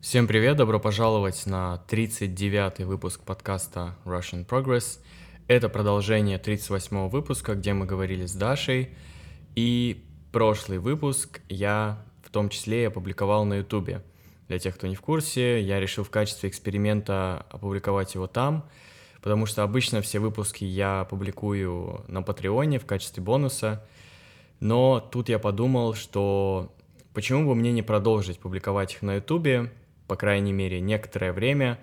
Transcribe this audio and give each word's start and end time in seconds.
Всем 0.00 0.28
привет, 0.28 0.56
добро 0.56 0.78
пожаловать 0.78 1.44
на 1.46 1.82
39-й 1.88 2.84
выпуск 2.84 3.20
подкаста 3.24 3.96
Russian 4.04 4.46
Progress. 4.46 5.00
Это 5.48 5.68
продолжение 5.68 6.38
38-го 6.38 7.08
выпуска, 7.08 7.56
где 7.56 7.72
мы 7.72 7.84
говорили 7.84 8.24
с 8.24 8.32
Дашей. 8.32 8.90
И 9.56 10.04
прошлый 10.30 10.78
выпуск 10.78 11.40
я 11.48 12.00
в 12.22 12.30
том 12.30 12.48
числе 12.48 12.86
опубликовал 12.86 13.44
на 13.44 13.54
Ютубе. 13.54 14.04
Для 14.46 14.60
тех, 14.60 14.76
кто 14.76 14.86
не 14.86 14.94
в 14.94 15.00
курсе, 15.00 15.60
я 15.62 15.80
решил 15.80 16.04
в 16.04 16.10
качестве 16.10 16.48
эксперимента 16.48 17.44
опубликовать 17.50 18.14
его 18.14 18.28
там, 18.28 18.68
потому 19.20 19.46
что 19.46 19.64
обычно 19.64 20.00
все 20.00 20.20
выпуски 20.20 20.62
я 20.62 21.08
публикую 21.10 22.04
на 22.06 22.22
Патреоне 22.22 22.78
в 22.78 22.86
качестве 22.86 23.20
бонуса. 23.20 23.84
Но 24.60 25.00
тут 25.00 25.28
я 25.28 25.40
подумал, 25.40 25.94
что 25.94 26.72
почему 27.14 27.48
бы 27.48 27.56
мне 27.56 27.72
не 27.72 27.82
продолжить 27.82 28.38
публиковать 28.38 28.94
их 28.94 29.02
на 29.02 29.16
Ютубе, 29.16 29.72
по 30.08 30.16
крайней 30.16 30.52
мере, 30.52 30.80
некоторое 30.80 31.32
время, 31.32 31.78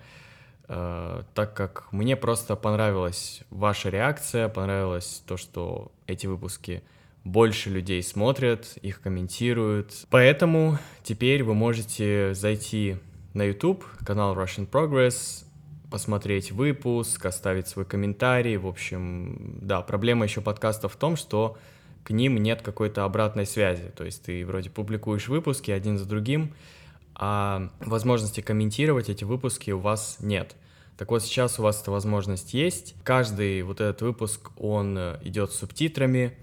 э, 0.68 1.22
так 1.32 1.54
как 1.54 1.90
мне 1.92 2.16
просто 2.16 2.56
понравилась 2.56 3.42
ваша 3.50 3.88
реакция, 3.88 4.48
понравилось 4.48 5.22
то, 5.26 5.36
что 5.36 5.92
эти 6.06 6.26
выпуски 6.26 6.82
больше 7.24 7.70
людей 7.70 8.02
смотрят, 8.02 8.76
их 8.82 9.00
комментируют. 9.00 10.06
Поэтому 10.10 10.78
теперь 11.02 11.42
вы 11.42 11.54
можете 11.54 12.34
зайти 12.34 12.96
на 13.32 13.44
YouTube, 13.44 13.84
канал 14.04 14.36
Russian 14.36 14.68
Progress, 14.68 15.44
посмотреть 15.90 16.52
выпуск, 16.52 17.24
оставить 17.26 17.68
свой 17.68 17.84
комментарий. 17.84 18.56
В 18.56 18.66
общем, 18.66 19.58
да, 19.60 19.82
проблема 19.82 20.24
еще 20.24 20.40
подкаста 20.40 20.88
в 20.88 20.96
том, 20.96 21.16
что 21.16 21.56
к 22.02 22.10
ним 22.10 22.36
нет 22.36 22.62
какой-то 22.62 23.04
обратной 23.04 23.46
связи. 23.46 23.92
То 23.96 24.04
есть 24.04 24.22
ты 24.24 24.46
вроде 24.46 24.70
публикуешь 24.70 25.28
выпуски 25.28 25.70
один 25.70 25.98
за 25.98 26.06
другим, 26.06 26.54
а 27.18 27.70
возможности 27.80 28.42
комментировать 28.42 29.08
эти 29.08 29.24
выпуски 29.24 29.70
у 29.70 29.78
вас 29.78 30.18
нет. 30.20 30.54
Так 30.98 31.10
вот, 31.10 31.22
сейчас 31.22 31.58
у 31.58 31.62
вас 31.62 31.82
эта 31.82 31.90
возможность 31.90 32.54
есть. 32.54 32.94
Каждый 33.02 33.62
вот 33.62 33.80
этот 33.80 34.02
выпуск, 34.02 34.50
он 34.56 34.96
э, 34.96 35.18
идет 35.22 35.52
с 35.52 35.56
субтитрами, 35.56 36.36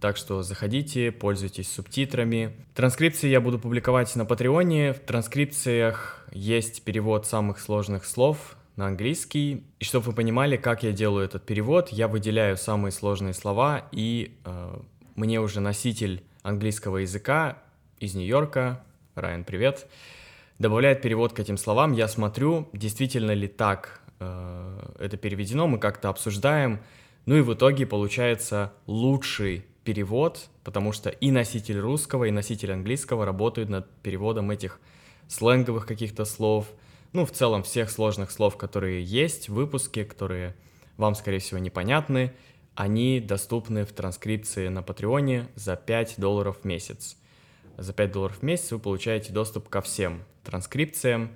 так 0.00 0.16
что 0.16 0.42
заходите, 0.42 1.10
пользуйтесь 1.10 1.72
субтитрами. 1.72 2.54
Транскрипции 2.74 3.28
я 3.28 3.40
буду 3.40 3.58
публиковать 3.58 4.14
на 4.14 4.24
Патреоне. 4.24 4.92
В 4.92 5.00
транскрипциях 5.00 6.26
есть 6.32 6.82
перевод 6.82 7.26
самых 7.26 7.58
сложных 7.58 8.04
слов 8.04 8.56
на 8.76 8.86
английский. 8.86 9.64
И 9.78 9.84
чтобы 9.84 10.06
вы 10.06 10.12
понимали, 10.12 10.56
как 10.56 10.82
я 10.82 10.92
делаю 10.92 11.24
этот 11.24 11.46
перевод, 11.46 11.88
я 11.90 12.08
выделяю 12.08 12.56
самые 12.56 12.92
сложные 12.92 13.32
слова, 13.32 13.88
и 13.90 14.36
э, 14.44 14.78
мне 15.14 15.40
уже 15.40 15.60
носитель 15.60 16.22
английского 16.42 16.98
языка 16.98 17.58
из 17.98 18.14
Нью-Йорка, 18.14 18.84
Райан, 19.16 19.44
привет, 19.44 19.86
добавляет 20.58 21.00
перевод 21.00 21.32
к 21.32 21.40
этим 21.40 21.56
словам. 21.56 21.94
Я 21.94 22.06
смотрю, 22.06 22.68
действительно 22.74 23.30
ли 23.30 23.48
так 23.48 24.02
э, 24.20 24.92
это 24.98 25.16
переведено, 25.16 25.66
мы 25.66 25.78
как-то 25.78 26.10
обсуждаем. 26.10 26.80
Ну 27.24 27.36
и 27.36 27.40
в 27.40 27.54
итоге 27.54 27.86
получается 27.86 28.74
лучший 28.86 29.64
перевод, 29.84 30.50
потому 30.64 30.92
что 30.92 31.08
и 31.08 31.30
носитель 31.30 31.78
русского, 31.78 32.24
и 32.24 32.30
носитель 32.30 32.74
английского 32.74 33.24
работают 33.24 33.70
над 33.70 33.90
переводом 34.02 34.50
этих 34.50 34.80
сленговых 35.28 35.86
каких-то 35.86 36.26
слов, 36.26 36.66
ну, 37.14 37.24
в 37.24 37.30
целом 37.30 37.62
всех 37.62 37.90
сложных 37.90 38.30
слов, 38.30 38.58
которые 38.58 39.02
есть 39.02 39.48
в 39.48 39.54
выпуске, 39.54 40.04
которые 40.04 40.54
вам, 40.98 41.14
скорее 41.14 41.38
всего, 41.38 41.58
непонятны, 41.58 42.34
они 42.74 43.20
доступны 43.20 43.86
в 43.86 43.92
транскрипции 43.94 44.68
на 44.68 44.82
Патреоне 44.82 45.48
за 45.54 45.74
5 45.74 46.16
долларов 46.18 46.58
в 46.60 46.64
месяц. 46.66 47.16
За 47.76 47.92
5 47.92 48.12
долларов 48.12 48.38
в 48.38 48.42
месяц 48.42 48.72
вы 48.72 48.78
получаете 48.78 49.32
доступ 49.32 49.68
ко 49.68 49.82
всем 49.82 50.24
транскрипциям, 50.44 51.30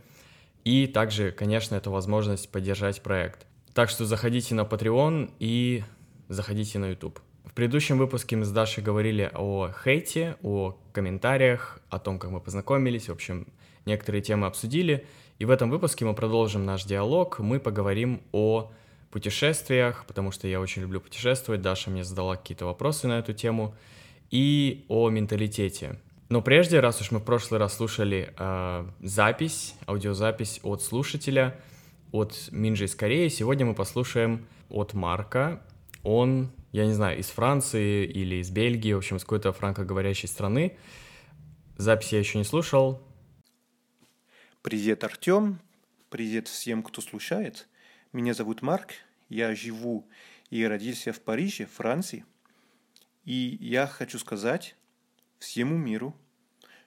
и 0.65 0.87
также, 0.87 1.33
конечно, 1.33 1.75
это 1.75 1.91
возможность 1.91 2.51
поддержать 2.51 3.03
проект. 3.03 3.47
Так 3.75 3.91
что 3.91 4.05
заходите 4.05 4.55
на 4.55 4.63
Patreon 4.63 5.33
и 5.39 5.85
заходите 6.29 6.79
на 6.79 6.91
YouTube. 6.91 7.21
В 7.45 7.53
предыдущем 7.53 7.99
выпуске 7.99 8.37
мы 8.37 8.45
с 8.45 8.51
Дашей 8.51 8.83
говорили 8.83 9.31
о 9.35 9.71
хейте, 9.85 10.37
о 10.43 10.79
комментариях, 10.93 11.81
о 11.89 11.99
том, 11.99 12.19
как 12.19 12.31
мы 12.31 12.41
познакомились, 12.41 13.09
в 13.09 13.13
общем, 13.13 13.47
некоторые 13.87 14.23
темы 14.23 14.47
обсудили. 14.47 15.07
И 15.39 15.45
в 15.45 15.51
этом 15.51 15.71
выпуске 15.71 16.05
мы 16.05 16.15
продолжим 16.15 16.65
наш 16.65 16.85
диалог, 16.85 17.39
мы 17.39 17.59
поговорим 17.59 18.23
о 18.33 18.71
путешествиях, 19.11 20.05
потому 20.07 20.31
что 20.31 20.47
я 20.47 20.61
очень 20.61 20.83
люблю 20.83 21.01
путешествовать, 21.01 21.63
Даша 21.63 21.91
мне 21.91 22.05
задала 22.05 22.37
какие-то 22.37 22.67
вопросы 22.67 23.09
на 23.09 23.19
эту 23.19 23.33
тему, 23.33 23.75
и 24.31 24.85
о 24.89 25.11
менталитете. 25.11 25.99
Но 26.31 26.41
прежде, 26.43 26.81
раз 26.81 27.01
уж 27.03 27.11
мы 27.11 27.19
в 27.19 27.25
прошлый 27.25 27.61
раз 27.61 27.77
слушали 27.77 28.33
э, 28.39 28.89
запись, 29.01 29.75
аудиозапись 29.87 30.61
от 30.63 30.83
слушателя, 30.83 31.61
от 32.13 32.49
Минджи 32.51 32.87
из 32.87 32.95
Кореи, 32.95 33.29
сегодня 33.29 33.67
мы 33.67 33.75
послушаем 33.75 34.47
от 34.69 34.95
Марка. 34.95 35.63
Он 36.03 36.51
я 36.73 36.87
не 36.87 36.93
знаю, 36.93 37.19
из 37.19 37.27
Франции 37.27 38.07
или 38.07 38.37
из 38.37 38.51
Бельгии, 38.51 38.93
в 38.93 38.99
общем, 38.99 39.17
из 39.17 39.23
какой-то 39.23 39.53
франкоговорящей 39.53 40.29
страны. 40.29 40.77
Запись 41.77 42.13
я 42.13 42.21
еще 42.21 42.39
не 42.39 42.45
слушал. 42.45 43.03
Привет, 44.63 45.03
Артем. 45.03 45.59
Привет 46.11 46.47
всем, 46.47 46.83
кто 46.83 47.01
слушает. 47.01 47.69
Меня 48.13 48.35
зовут 48.35 48.63
Марк. 48.63 48.93
Я 49.29 49.55
живу 49.55 50.09
и 50.49 50.65
родился 50.65 51.13
в 51.13 51.21
Париже, 51.21 51.67
Франции. 51.67 52.25
И 53.25 53.59
я 53.61 53.87
хочу 53.87 54.19
сказать 54.19 54.77
всему 55.39 55.77
миру, 55.77 56.15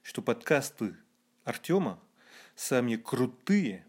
что 0.03 0.21
подкасты 0.21 0.95
Артема 1.43 1.99
самые 2.55 2.97
крутые, 2.97 3.85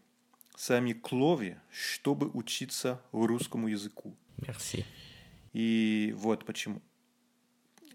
самые 0.56 0.94
кловые, 0.94 1.60
чтобы 1.70 2.30
учиться 2.32 3.02
русскому 3.12 3.69
языку. 3.69 4.16
Merci. 4.38 4.84
И 5.52 6.14
вот 6.16 6.44
почему. 6.44 6.80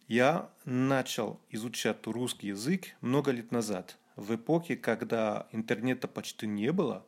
Я 0.07 0.49
начал 0.65 1.39
изучать 1.49 2.05
русский 2.07 2.47
язык 2.47 2.95
много 3.01 3.31
лет 3.31 3.51
назад, 3.51 3.97
в 4.15 4.35
эпохе, 4.35 4.75
когда 4.75 5.47
интернета 5.51 6.07
почти 6.07 6.47
не 6.47 6.71
было, 6.71 7.05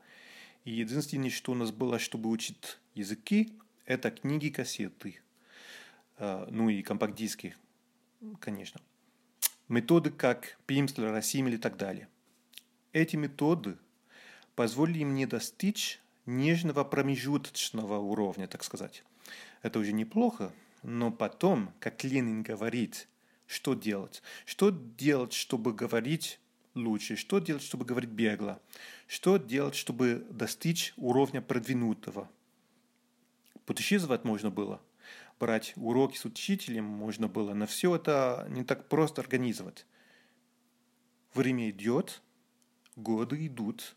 и 0.63 0.71
единственное, 0.71 1.29
что 1.29 1.51
у 1.51 1.55
нас 1.55 1.71
было, 1.71 1.99
чтобы 1.99 2.29
учить 2.29 2.77
языки, 2.93 3.59
это 3.85 4.11
книги, 4.11 4.49
кассеты, 4.49 5.19
а, 6.17 6.47
ну 6.51 6.69
и 6.69 6.83
компакт-диски, 6.83 7.55
конечно. 8.39 8.79
Методы 9.71 10.11
как 10.11 10.59
Пимслер, 10.65 11.13
Росимель 11.13 11.53
и 11.53 11.57
так 11.57 11.77
далее. 11.77 12.09
Эти 12.91 13.15
методы 13.15 13.77
позволили 14.53 15.05
мне 15.05 15.25
достичь 15.25 16.01
нежного 16.25 16.83
промежуточного 16.83 17.97
уровня, 17.97 18.49
так 18.49 18.65
сказать. 18.65 19.05
Это 19.61 19.79
уже 19.79 19.93
неплохо, 19.93 20.51
но 20.83 21.09
потом, 21.09 21.73
как 21.79 22.03
Ленин 22.03 22.43
говорит, 22.43 23.07
что 23.47 23.73
делать? 23.73 24.21
Что 24.43 24.71
делать, 24.71 25.31
чтобы 25.31 25.71
говорить 25.71 26.41
лучше? 26.75 27.15
Что 27.15 27.39
делать, 27.39 27.63
чтобы 27.63 27.85
говорить 27.85 28.09
бегло? 28.09 28.61
Что 29.07 29.37
делать, 29.37 29.75
чтобы 29.75 30.27
достичь 30.29 30.93
уровня 30.97 31.41
продвинутого? 31.41 32.29
Путешествовать 33.65 34.25
можно 34.25 34.49
было, 34.49 34.81
брать 35.41 35.73
уроки 35.75 36.17
с 36.17 36.25
учителем 36.25 36.85
можно 36.85 37.27
было, 37.27 37.55
но 37.55 37.65
все 37.65 37.95
это 37.95 38.45
не 38.49 38.63
так 38.63 38.87
просто 38.87 39.21
организовать. 39.21 39.87
Время 41.33 41.71
идет, 41.71 42.21
годы 42.95 43.47
идут, 43.47 43.95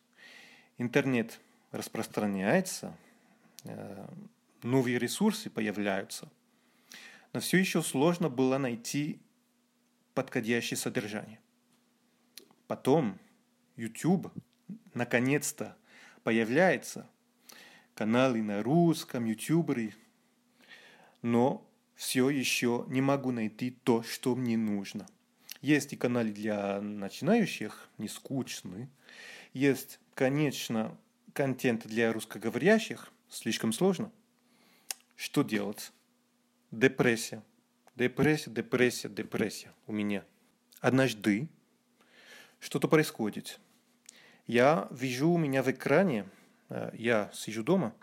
интернет 0.78 1.38
распространяется, 1.70 2.96
э, 3.64 4.06
новые 4.62 4.98
ресурсы 4.98 5.50
появляются, 5.50 6.32
но 7.34 7.40
все 7.40 7.58
еще 7.58 7.82
сложно 7.82 8.30
было 8.30 8.56
найти 8.56 9.20
подходящее 10.14 10.78
содержание. 10.78 11.40
Потом 12.68 13.18
YouTube 13.76 14.32
наконец-то 14.94 15.76
появляется, 16.22 17.06
каналы 17.94 18.40
на 18.40 18.62
русском, 18.62 19.26
ютуберы, 19.26 19.92
но 21.24 21.66
все 21.96 22.30
еще 22.30 22.84
не 22.88 23.00
могу 23.00 23.32
найти 23.32 23.70
то, 23.70 24.04
что 24.04 24.36
мне 24.36 24.56
нужно. 24.56 25.06
Есть 25.60 25.92
и 25.92 25.96
каналы 25.96 26.30
для 26.30 26.80
начинающих, 26.80 27.88
не 27.98 28.06
скучные. 28.06 28.88
Есть, 29.52 29.98
конечно, 30.14 30.96
контент 31.32 31.86
для 31.86 32.12
русскоговорящих, 32.12 33.12
слишком 33.28 33.72
сложно– 33.72 34.12
что 35.16 35.42
делать? 35.42 35.92
Депрессия. 36.70 37.42
Депрессия, 37.94 38.50
депрессия, 38.50 39.08
депрессия 39.08 39.72
у 39.86 39.92
меня. 39.92 40.24
Однажды 40.80 41.48
что-то 42.58 42.88
происходит. 42.88 43.60
Я 44.46 44.88
вижу 44.90 45.30
у 45.30 45.38
меня 45.38 45.62
в 45.62 45.70
экране, 45.70 46.28
э, 46.68 46.90
я 46.94 47.30
сижу 47.32 47.62
дома, 47.62 47.94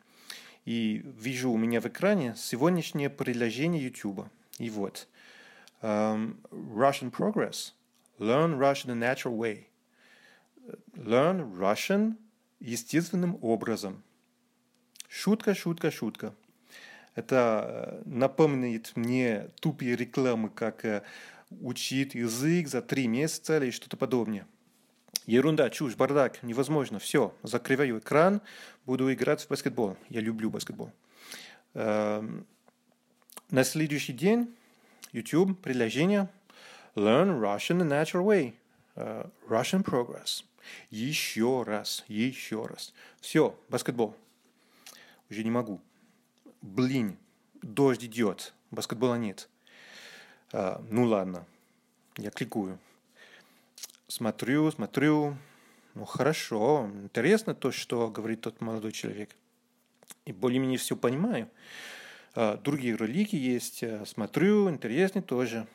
и 0.66 1.02
вижу 1.18 1.52
у 1.52 1.58
меня 1.58 1.81
в 1.81 1.86
экране 1.86 2.36
сегодняшнее 2.38 3.10
приложение 3.10 3.84
YouTube. 3.84 4.28
И 4.60 4.69
вот, 4.69 5.08
um, 5.81 6.38
Russian 6.52 7.12
Progress, 7.12 7.74
Learn 8.19 8.58
Russian 8.60 8.88
the 8.88 9.00
Natural 9.00 9.36
Way. 9.36 9.66
learn 10.96 11.58
Russian 11.58 12.16
естественным 12.60 13.38
образом. 13.42 14.04
Шутка, 15.10 15.56
шутка, 15.56 15.92
шутка. 15.92 16.34
Это 17.16 18.02
э, 18.06 18.10
напоминает 18.10 18.94
мне 18.96 19.50
тупые 19.60 19.96
рекламы, 19.96 20.50
как 20.50 20.86
э, 20.86 21.04
учить 21.50 22.16
язык 22.16 22.68
за 22.68 22.81
три 22.81 23.08
месяца 23.08 23.58
или 23.58 23.72
что-то 23.72 23.98
подобное. 23.98 24.48
Ерунда, 25.26 25.70
чушь, 25.70 25.96
бардак, 25.96 26.42
невозможно. 26.44 27.00
Все, 27.00 27.34
закрываю 27.44 28.00
экран, 28.00 28.42
буду 28.86 29.12
играть 29.14 29.44
в 29.44 29.50
баскетбол. 29.50 29.96
Я 30.10 30.22
люблю 30.22 30.50
баскетбол. 30.50 30.92
Эм, 31.74 32.46
на 33.50 33.64
следующий 33.64 34.14
день 34.14 34.54
YouTube, 35.12 35.60
приложение 35.62 36.28
Learn 36.96 37.40
Russian 37.40 37.82
the 37.82 37.88
Natural 37.88 38.26
Way. 38.26 38.54
Uh, 38.96 39.30
Russian 39.48 39.84
Progress. 39.86 40.44
Еще 40.90 41.64
раз, 41.64 42.04
еще 42.08 42.66
раз. 42.66 42.94
Все, 43.22 43.58
баскетбол. 43.70 44.16
Уже 45.30 45.44
не 45.44 45.52
могу. 45.52 45.80
Блин, 46.62 47.18
дождь 47.62 48.04
идет, 48.04 48.54
баскетбола 48.70 49.16
нет. 49.16 49.48
Uh, 50.52 50.86
ну 50.90 51.06
ладно, 51.06 51.46
я 52.18 52.32
кликую. 52.32 52.80
Смотрю, 54.12 54.69
смотрю. 54.72 55.38
Ну 55.94 56.04
хорошо, 56.04 56.92
интересно 57.02 57.56
то, 57.56 57.72
что 57.72 58.10
говорит 58.10 58.42
тот 58.42 58.60
молодой 58.60 58.92
человек. 58.92 59.34
И 60.25 60.34
более-менее 60.34 60.78
все 60.78 60.98
понимаю. 60.98 61.50
А, 62.36 62.58
другие 62.58 62.94
ролики 62.96 63.38
есть, 63.38 63.84
э, 63.84 64.06
смотрю, 64.06 64.69
интересно 64.69 65.22
тоже. 65.22 65.66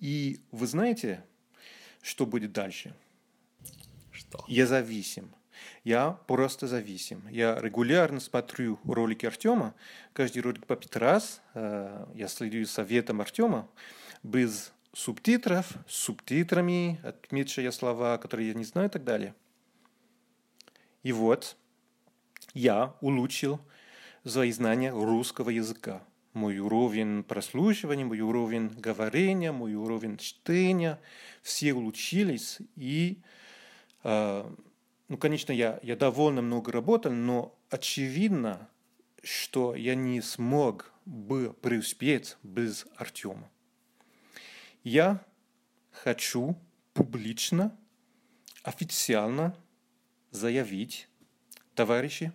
И 0.00 0.40
вы 0.50 0.66
знаете, 0.66 1.24
что 2.02 2.26
будет 2.26 2.50
дальше? 2.50 2.92
Что? 4.10 4.44
Я 4.48 4.66
зависим. 4.66 5.32
Я 5.84 6.18
просто 6.26 6.66
зависим. 6.66 7.22
Я 7.30 7.60
регулярно 7.60 8.18
смотрю 8.18 8.80
ролики 8.82 9.26
Артема, 9.26 9.76
каждый 10.12 10.42
ролик 10.42 10.66
по 10.66 10.74
пять 10.74 10.96
раз. 10.96 11.40
Э, 11.54 12.04
я 12.16 12.26
следую 12.26 12.66
советам 12.66 13.20
Артема 13.20 13.68
без 14.24 14.72
субтитров, 14.92 15.72
с 15.86 15.94
субтитрами, 15.94 17.00
отмечая 17.02 17.70
слова, 17.70 18.18
которые 18.18 18.48
я 18.48 18.54
не 18.54 18.64
знаю 18.64 18.88
и 18.88 18.92
так 18.92 19.04
далее. 19.04 19.34
И 21.02 21.12
вот 21.12 21.56
я 22.54 22.94
улучшил 23.00 23.60
свои 24.24 24.52
знания 24.52 24.90
русского 24.90 25.50
языка. 25.50 26.02
Мой 26.34 26.58
уровень 26.58 27.24
прослушивания, 27.24 28.04
мой 28.04 28.20
уровень 28.20 28.68
говорения, 28.68 29.52
мой 29.52 29.74
уровень 29.74 30.18
чтения, 30.18 31.00
все 31.42 31.72
улучшились. 31.72 32.58
И, 32.76 33.18
э, 34.04 34.50
ну, 35.08 35.16
конечно, 35.16 35.52
я, 35.52 35.80
я 35.82 35.96
довольно 35.96 36.42
много 36.42 36.70
работал, 36.70 37.12
но 37.12 37.56
очевидно, 37.70 38.68
что 39.22 39.74
я 39.74 39.94
не 39.94 40.20
смог 40.20 40.92
бы 41.06 41.54
преуспеть 41.60 42.36
без 42.42 42.86
Артема. 42.96 43.50
Я 44.90 45.22
хочу 45.90 46.56
публично, 46.94 47.76
официально 48.62 49.54
заявить, 50.30 51.10
товарищи, 51.74 52.32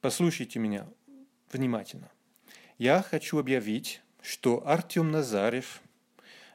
Послушайте 0.00 0.58
меня 0.58 0.88
внимательно. 1.52 2.10
Я 2.78 3.00
хочу 3.00 3.38
объявить, 3.38 4.02
что 4.22 4.66
Артем 4.66 5.12
Назарев, 5.12 5.80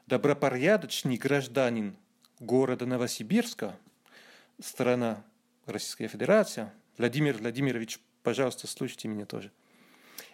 добропорядочный 0.06 1.16
гражданин 1.16 1.96
города 2.38 2.84
Новосибирска, 2.84 3.74
страна 4.60 5.24
Российская 5.64 6.08
Федерация, 6.08 6.74
Владимир 6.98 7.38
Владимирович, 7.38 7.98
пожалуйста, 8.22 8.66
слушайте 8.66 9.08
меня 9.08 9.24
тоже. 9.24 9.50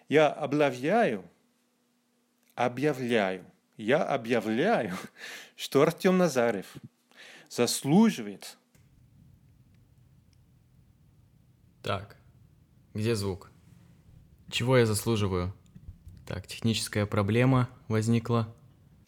Я 0.08 0.32
объявляю, 0.32 1.24
объявляю, 2.56 3.44
я 3.80 4.02
объявляю, 4.04 4.94
что 5.56 5.82
Артем 5.82 6.18
Назарев 6.18 6.66
заслуживает. 7.48 8.58
Так, 11.82 12.16
где 12.92 13.14
звук? 13.14 13.50
Чего 14.50 14.76
я 14.76 14.86
заслуживаю? 14.86 15.54
Так, 16.26 16.46
техническая 16.46 17.06
проблема 17.06 17.70
возникла. 17.88 18.54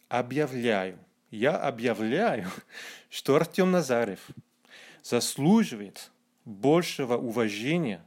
Объявляю, 0.09 0.97
я 1.29 1.55
объявляю, 1.55 2.49
что 3.09 3.35
Артем 3.35 3.71
Назарев 3.71 4.27
заслуживает 5.03 6.11
большего 6.45 7.15
уважения 7.15 8.03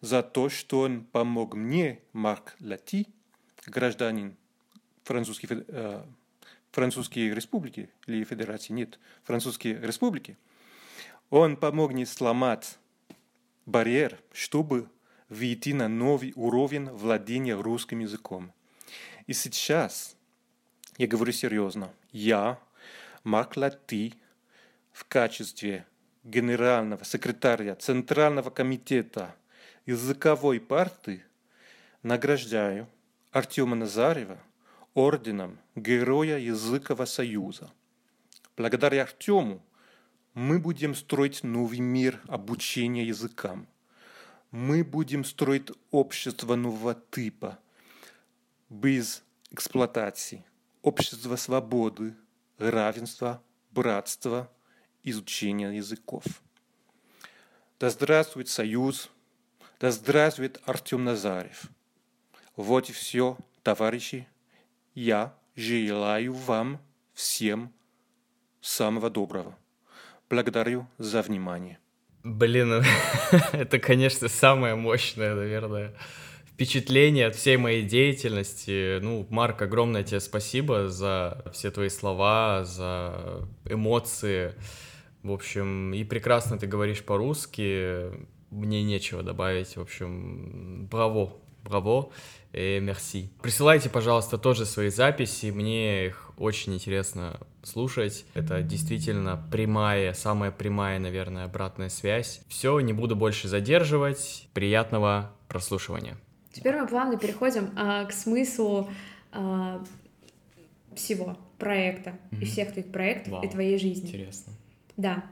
за 0.00 0.22
то, 0.22 0.48
что 0.48 0.80
он 0.80 1.04
помог 1.04 1.54
мне, 1.54 2.00
Марк 2.12 2.56
Лати, 2.60 3.06
гражданин 3.66 4.36
французской, 5.08 5.64
э, 5.68 6.04
французской 6.70 7.30
республики 7.30 7.88
или 8.06 8.24
федерации, 8.24 8.74
нет, 8.74 8.98
французской 9.24 9.72
республики. 9.80 10.36
Он 11.30 11.56
помог 11.56 11.92
мне 11.92 12.04
сломать 12.04 12.78
барьер, 13.64 14.18
чтобы 14.32 14.88
выйти 15.30 15.70
на 15.70 15.88
новый 15.88 16.32
уровень 16.36 16.90
владения 16.90 17.54
русским 17.54 18.00
языком. 18.00 18.52
И 19.26 19.32
сейчас, 19.32 20.16
я 20.98 21.06
говорю 21.06 21.32
серьезно, 21.32 21.90
я, 22.12 22.58
Марк 23.24 23.56
Латти, 23.56 24.14
в 24.92 25.04
качестве 25.04 25.86
генерального 26.24 27.04
секретаря 27.04 27.76
Центрального 27.76 28.50
комитета 28.50 29.34
языковой 29.86 30.60
партии 30.60 31.24
награждаю 32.02 32.88
Артема 33.32 33.76
Назарева 33.76 34.38
орденом 34.98 35.58
Героя 35.76 36.38
Языкового 36.38 37.06
Союза. 37.06 37.70
Благодаря 38.56 39.02
Артему 39.02 39.62
мы 40.34 40.58
будем 40.58 40.94
строить 40.94 41.44
новый 41.44 41.80
мир 41.80 42.20
обучения 42.26 43.04
языкам– 43.04 43.66
мы 44.50 44.82
будем 44.82 45.24
строить 45.24 45.68
общество 45.90 46.54
нового 46.54 46.94
типа, 47.10 47.58
без 48.70 49.22
эксплуатации, 49.50 50.44
общество 50.82 51.36
свободы, 51.36 52.14
равенства, 52.56 53.42
братства, 53.70 54.50
изучения 55.02 55.72
языков. 55.72 56.24
Да 57.78 57.90
здравствует 57.90 58.48
Союз, 58.48 59.10
да 59.80 59.90
здравствует 59.90 60.60
Артем 60.64 61.04
Назарев. 61.04 61.66
Вот 62.56 62.88
и 62.88 62.92
все, 62.92 63.36
товарищи. 63.62 64.26
Я 65.00 65.32
желаю 65.54 66.32
вам 66.32 66.80
всем 67.14 67.72
самого 68.60 69.10
доброго. 69.10 69.56
Благодарю 70.28 70.88
за 70.98 71.22
внимание. 71.22 71.78
Блин, 72.24 72.82
это, 73.52 73.78
конечно, 73.78 74.26
самое 74.26 74.74
мощное, 74.74 75.36
наверное, 75.36 75.94
впечатление 76.48 77.28
от 77.28 77.36
всей 77.36 77.56
моей 77.58 77.84
деятельности. 77.84 78.98
Ну, 78.98 79.24
Марк, 79.30 79.62
огромное 79.62 80.02
тебе 80.02 80.18
спасибо 80.18 80.88
за 80.88 81.44
все 81.52 81.70
твои 81.70 81.90
слова, 81.90 82.64
за 82.64 83.48
эмоции. 83.66 84.56
В 85.22 85.30
общем, 85.30 85.94
и 85.94 86.02
прекрасно 86.02 86.58
ты 86.58 86.66
говоришь 86.66 87.04
по-русски. 87.04 88.10
Мне 88.50 88.82
нечего 88.82 89.22
добавить. 89.22 89.76
В 89.76 89.80
общем, 89.80 90.88
браво, 90.90 91.36
браво 91.62 92.10
мерси. 92.52 93.30
Присылайте, 93.42 93.90
пожалуйста, 93.90 94.38
тоже 94.38 94.66
свои 94.66 94.88
записи. 94.88 95.46
Мне 95.50 96.06
их 96.06 96.32
очень 96.38 96.74
интересно 96.74 97.38
слушать. 97.62 98.24
Это 98.34 98.62
действительно 98.62 99.42
прямая, 99.50 100.12
самая 100.14 100.50
прямая, 100.50 100.98
наверное, 100.98 101.44
обратная 101.44 101.88
связь. 101.88 102.40
Все, 102.48 102.78
не 102.80 102.92
буду 102.92 103.16
больше 103.16 103.48
задерживать. 103.48 104.48
Приятного 104.54 105.32
прослушивания. 105.48 106.16
Теперь 106.52 106.76
мы 106.76 106.86
плавно 106.86 107.18
переходим 107.18 107.70
а, 107.76 108.04
к 108.04 108.12
смыслу 108.12 108.88
а, 109.32 109.84
всего 110.94 111.36
проекта 111.58 112.10
mm-hmm. 112.30 112.40
и 112.40 112.44
всех 112.44 112.72
твоих 112.72 112.90
проектов 112.90 113.32
Вау, 113.34 113.44
и 113.44 113.48
твоей 113.48 113.78
жизни. 113.78 114.08
Интересно. 114.08 114.52
Да. 114.96 115.24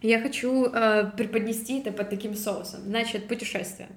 Я 0.00 0.20
хочу 0.20 0.66
э, 0.66 1.10
преподнести 1.16 1.80
это 1.80 1.92
под 1.92 2.10
таким 2.10 2.34
соусом. 2.34 2.80
Значит, 2.82 3.28
путешествие. 3.28 3.88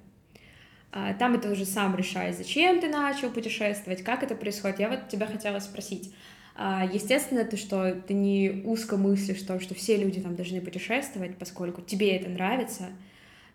Э, 0.91 1.13
там 1.17 1.35
это 1.35 1.49
уже 1.51 1.65
сам 1.65 1.95
решаешь, 1.95 2.35
зачем 2.35 2.79
ты 2.81 2.89
начал 2.89 3.29
путешествовать, 3.29 4.03
как 4.03 4.23
это 4.23 4.35
происходит. 4.35 4.79
Я 4.79 4.89
вот 4.89 5.09
тебя 5.09 5.25
хотела 5.25 5.59
спросить, 5.59 6.13
а, 6.55 6.85
естественно, 6.91 7.45
ты 7.45 7.57
что, 7.57 7.93
ты 7.93 8.13
не 8.13 8.61
узко 8.65 8.97
мыслишь 8.97 9.41
то, 9.41 9.59
что 9.59 9.73
все 9.73 9.97
люди 9.97 10.21
там 10.21 10.35
должны 10.35 10.61
путешествовать, 10.61 11.37
поскольку 11.37 11.81
тебе 11.81 12.15
это 12.17 12.29
нравится, 12.29 12.89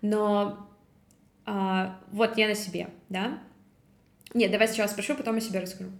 но 0.00 0.68
а, 1.44 2.00
вот 2.10 2.38
я 2.38 2.48
на 2.48 2.54
себе, 2.54 2.88
да? 3.08 3.38
Нет, 4.34 4.50
давай 4.50 4.66
сначала 4.66 4.88
спрошу, 4.88 5.14
потом 5.14 5.36
о 5.36 5.40
себе 5.40 5.60
расскажу. 5.60 5.90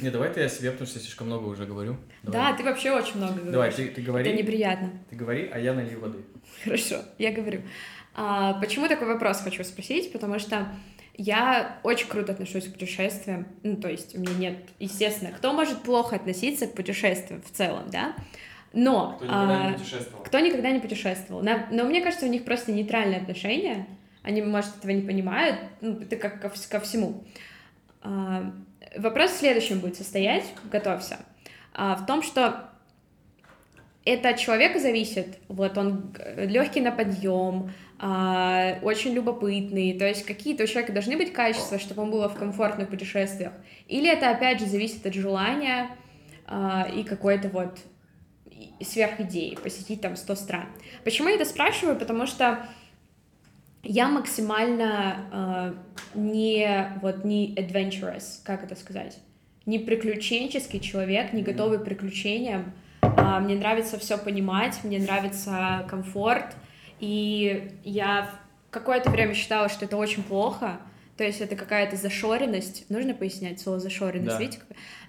Не, 0.00 0.10
давай 0.10 0.32
ты 0.32 0.42
о 0.42 0.48
себе, 0.48 0.70
потому 0.70 0.86
что 0.86 0.98
я 0.98 1.04
слишком 1.04 1.26
много 1.26 1.46
уже 1.46 1.66
говорю. 1.66 1.96
Давай. 2.22 2.52
Да, 2.52 2.56
ты 2.56 2.64
вообще 2.64 2.90
очень 2.90 3.16
много 3.16 3.34
говоришь. 3.34 3.52
Давай, 3.52 3.72
ты, 3.72 3.88
ты 3.88 4.02
говори. 4.02 4.28
Это 4.30 4.38
неприятно. 4.38 4.90
Ты 5.10 5.16
говори, 5.16 5.50
а 5.52 5.58
я 5.58 5.74
налью 5.74 6.00
воды. 6.00 6.18
Хорошо, 6.64 7.02
я 7.18 7.32
говорю. 7.32 7.60
А, 8.20 8.54
почему 8.54 8.88
такой 8.88 9.06
вопрос 9.06 9.40
хочу 9.40 9.62
спросить? 9.62 10.10
Потому 10.10 10.40
что 10.40 10.66
я 11.16 11.78
очень 11.84 12.08
круто 12.08 12.32
отношусь 12.32 12.64
к 12.64 12.72
путешествиям. 12.72 13.46
Ну, 13.62 13.76
то 13.76 13.88
есть 13.88 14.16
у 14.16 14.18
меня 14.18 14.34
нет, 14.34 14.56
естественно, 14.80 15.30
кто 15.30 15.52
может 15.52 15.82
плохо 15.82 16.16
относиться 16.16 16.66
к 16.66 16.74
путешествиям 16.74 17.40
в 17.42 17.50
целом, 17.52 17.84
да? 17.90 18.16
Но... 18.72 19.18
Кто 19.18 19.24
никогда 19.24 19.60
а, 19.60 19.70
не 19.70 19.78
путешествовал. 19.78 20.24
Кто 20.24 20.38
никогда 20.40 20.70
не 20.72 20.80
путешествовал. 20.80 21.42
Но, 21.44 21.60
но 21.70 21.84
мне 21.84 22.02
кажется, 22.02 22.26
у 22.26 22.28
них 22.28 22.44
просто 22.44 22.72
нейтральное 22.72 23.20
отношение. 23.20 23.86
Они, 24.24 24.42
может, 24.42 24.76
этого 24.78 24.90
не 24.90 25.02
понимают. 25.02 25.56
Ну, 25.80 26.00
это 26.00 26.16
как 26.16 26.42
ко, 26.42 26.50
ко 26.68 26.80
всему. 26.80 27.22
А, 28.02 28.52
вопрос 28.96 29.30
в 29.30 29.38
следующем 29.38 29.78
будет 29.78 29.94
состоять, 29.94 30.44
готовься. 30.72 31.18
А, 31.72 31.94
в 31.94 32.04
том, 32.04 32.24
что 32.24 32.68
это 34.04 34.30
от 34.30 34.38
человека 34.38 34.80
зависит. 34.80 35.38
Вот 35.48 35.76
он 35.76 36.14
легкий 36.36 36.80
на 36.80 36.90
подъем, 36.90 37.70
очень 38.00 39.12
любопытный. 39.12 39.98
То 39.98 40.06
есть 40.06 40.24
какие-то 40.24 40.64
у 40.64 40.66
человека 40.66 40.92
должны 40.92 41.16
быть 41.16 41.32
качества, 41.32 41.78
чтобы 41.80 42.02
он 42.02 42.10
был 42.12 42.28
в 42.28 42.34
комфортных 42.34 42.88
путешествиях. 42.88 43.52
Или 43.88 44.08
это 44.08 44.30
опять 44.30 44.60
же 44.60 44.66
зависит 44.66 45.04
от 45.04 45.14
желания 45.14 45.90
а, 46.46 46.88
и 46.94 47.02
какой-то 47.02 47.48
вот 47.48 47.78
сверхидеи 48.80 49.56
посетить 49.62 50.00
там 50.00 50.16
100 50.16 50.34
стран. 50.36 50.66
Почему 51.04 51.28
я 51.28 51.34
это 51.34 51.44
спрашиваю? 51.44 51.96
Потому 51.96 52.26
что 52.26 52.66
я 53.82 54.08
максимально 54.08 55.74
э, 56.14 56.18
не 56.18 56.98
вот 57.00 57.24
не 57.24 57.54
adventurous, 57.54 58.40
как 58.44 58.64
это 58.64 58.74
сказать, 58.74 59.18
не 59.66 59.78
приключенческий 59.78 60.80
человек, 60.80 61.32
не 61.32 61.42
готовый 61.42 61.78
к 61.78 61.84
приключениям. 61.84 62.72
Э, 63.02 63.38
мне 63.40 63.54
нравится 63.54 63.98
все 63.98 64.18
понимать, 64.18 64.82
мне 64.84 64.98
нравится 64.98 65.86
комфорт, 65.88 66.54
и 67.00 67.70
я 67.84 68.30
какое-то 68.70 69.10
время 69.10 69.34
считала, 69.34 69.68
что 69.68 69.84
это 69.84 69.96
очень 69.96 70.22
плохо. 70.22 70.80
То 71.16 71.24
есть 71.24 71.40
это 71.40 71.56
какая-то 71.56 71.96
зашоренность. 71.96 72.88
Нужно 72.90 73.12
пояснять 73.12 73.60
слово 73.60 73.80
зашоренность, 73.80 74.36
да. 74.36 74.38
видите? 74.38 74.60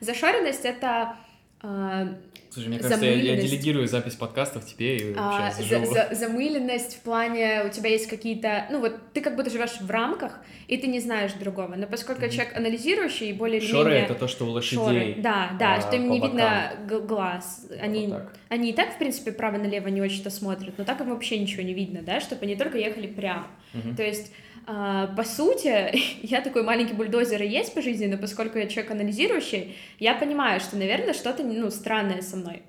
Зашоренность 0.02 0.66
это 0.66 1.16
э, 1.62 2.16
Слушай, 2.52 2.68
мне 2.70 2.80
кажется, 2.80 3.06
я, 3.06 3.14
я 3.14 3.36
делегирую 3.36 3.88
запись 3.88 4.16
подкастов 4.16 4.66
тебе 4.66 4.98
и 4.98 5.14
а, 5.16 5.52
за, 5.52 5.86
за, 5.86 6.10
Замыленность 6.16 6.98
в 6.98 7.02
плане, 7.02 7.64
у 7.66 7.70
тебя 7.70 7.90
есть 7.90 8.08
какие-то... 8.08 8.66
Ну 8.72 8.80
вот 8.80 9.14
ты 9.14 9.22
как 9.22 9.36
будто 9.36 9.52
живешь 9.52 9.80
в 9.80 9.90
рамках, 9.90 10.40
и 10.68 10.78
ты 10.78 10.88
не 10.88 11.00
знаешь 11.00 11.34
другого. 11.34 11.76
Но 11.76 11.86
поскольку 11.86 12.24
mm-hmm. 12.24 12.30
человек 12.32 12.58
анализирующий 12.58 13.30
и 13.30 13.34
более 13.34 13.62
Шоры— 13.62 13.94
это 13.94 14.16
то, 14.16 14.28
что 14.28 14.46
у 14.46 14.50
лошадей. 14.50 14.78
Шоры, 14.78 15.16
да, 15.20 15.52
да, 15.60 15.76
а, 15.76 15.82
что 15.82 15.96
им 15.96 16.10
не 16.10 16.20
видно 16.20 16.74
глаз. 16.88 17.68
Они, 17.80 18.08
вот 18.08 18.24
они 18.50 18.72
и 18.72 18.74
так, 18.74 18.96
в 18.96 18.98
принципе, 18.98 19.32
право-налево 19.32 19.88
не 19.90 20.02
очень-то 20.02 20.32
смотрят, 20.32 20.74
но 20.78 20.86
так 20.86 21.00
им 21.02 21.10
вообще 21.10 21.38
ничего 21.38 21.62
не 21.62 21.76
видно, 21.76 22.02
да, 22.02 22.20
чтобы 22.20 22.46
они 22.46 22.56
только 22.56 22.80
ехали 22.80 23.06
прямо. 23.06 23.48
Mm-hmm. 23.74 23.96
То 23.96 24.04
есть 24.04 24.32
по 24.66 25.24
сути, 25.24 25.92
я 26.26 26.42
такой 26.42 26.64
маленький 26.64 26.94
бульдозер 26.94 27.42
и 27.42 27.48
есть 27.48 27.74
по 27.74 27.82
жизни, 27.82 28.08
но 28.08 28.18
поскольку 28.18 28.58
я 28.58 28.68
человек 28.68 28.92
анализирующий, 28.92 29.76
я 30.00 30.16
понимаю, 30.16 30.60
что, 30.60 30.78
наверное, 30.78 31.14
что-то 31.14 31.44
ну, 31.44 31.70
странное 31.70 32.22
со 32.22 32.38
мной. 32.38 32.64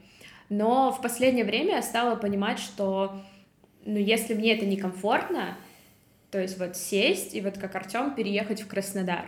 Но 0.49 0.93
в 0.93 1.01
последнее 1.01 1.45
время 1.45 1.77
я 1.77 1.83
стала 1.83 2.17
понимать, 2.17 2.59
что 2.59 3.21
ну, 3.85 3.99
если 3.99 4.35
мне 4.35 4.57
это 4.57 4.67
некомфортно, 4.67 5.57
то 6.31 6.41
есть 6.41 6.59
вот 6.59 6.77
сесть 6.77 7.35
и 7.35 7.41
вот 7.41 7.59
как 7.59 7.75
Артем 7.75 8.15
переехать 8.15 8.63
в 8.63 8.69
Краснодар, 8.69 9.27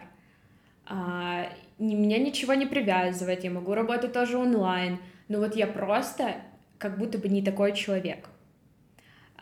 а, 0.86 1.48
меня 1.78 2.18
ничего 2.18 2.54
не 2.54 2.66
привязывает, 2.66 3.44
я 3.44 3.50
могу 3.50 3.74
работать 3.74 4.12
тоже 4.12 4.36
онлайн, 4.36 4.98
но 5.28 5.38
вот 5.38 5.56
я 5.56 5.66
просто 5.66 6.34
как 6.78 6.98
будто 6.98 7.18
бы 7.18 7.28
не 7.28 7.42
такой 7.42 7.74
человек. 7.74 8.28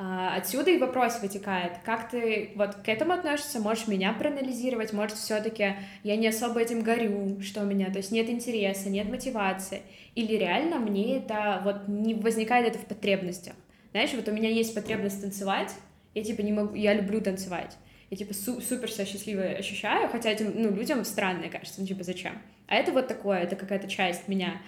А, 0.02 0.34
отсюда 0.34 0.70
и 0.70 0.78
вопрос 0.78 1.20
вытекает, 1.20 1.72
как 1.84 2.08
ты 2.08 2.52
вот 2.54 2.76
к 2.76 2.88
этому 2.88 3.12
относишься, 3.12 3.60
можешь 3.60 3.86
меня 3.86 4.14
проанализировать, 4.14 4.94
может, 4.94 5.18
все-таки 5.18 5.74
я 6.04 6.16
не 6.16 6.26
особо 6.28 6.58
этим 6.58 6.82
горю, 6.82 7.42
что 7.42 7.60
у 7.60 7.66
меня, 7.66 7.90
то 7.90 7.98
есть 7.98 8.10
нет 8.10 8.30
интереса, 8.30 8.88
нет 8.88 9.10
мотивации, 9.10 9.82
или 10.14 10.36
реально 10.36 10.78
мне 10.78 11.18
это 11.18 11.60
вот 11.64 11.86
не 11.86 12.14
возникает 12.14 12.68
это 12.68 12.78
в 12.78 12.86
потребностях. 12.86 13.52
Знаешь, 13.90 14.14
вот 14.14 14.26
у 14.26 14.32
меня 14.32 14.48
есть 14.48 14.74
потребность 14.74 15.20
танцевать, 15.20 15.74
я 16.14 16.24
типа 16.24 16.40
не 16.40 16.54
могу, 16.54 16.74
я 16.74 16.94
люблю 16.94 17.20
танцевать, 17.20 17.76
я 18.08 18.16
типа 18.16 18.32
су- 18.32 18.62
супер 18.62 18.90
себя 18.90 19.04
счастливо 19.04 19.42
ощущаю, 19.42 20.08
хотя 20.08 20.30
этим, 20.30 20.50
ну, 20.54 20.74
людям 20.74 21.04
странно 21.04 21.50
кажется, 21.50 21.78
ну, 21.78 21.86
типа 21.86 22.04
зачем? 22.04 22.38
А 22.68 22.76
это 22.76 22.90
вот 22.92 23.06
такое, 23.06 23.40
это 23.40 23.54
какая-то 23.54 23.86
часть 23.86 24.28
меня. 24.28 24.62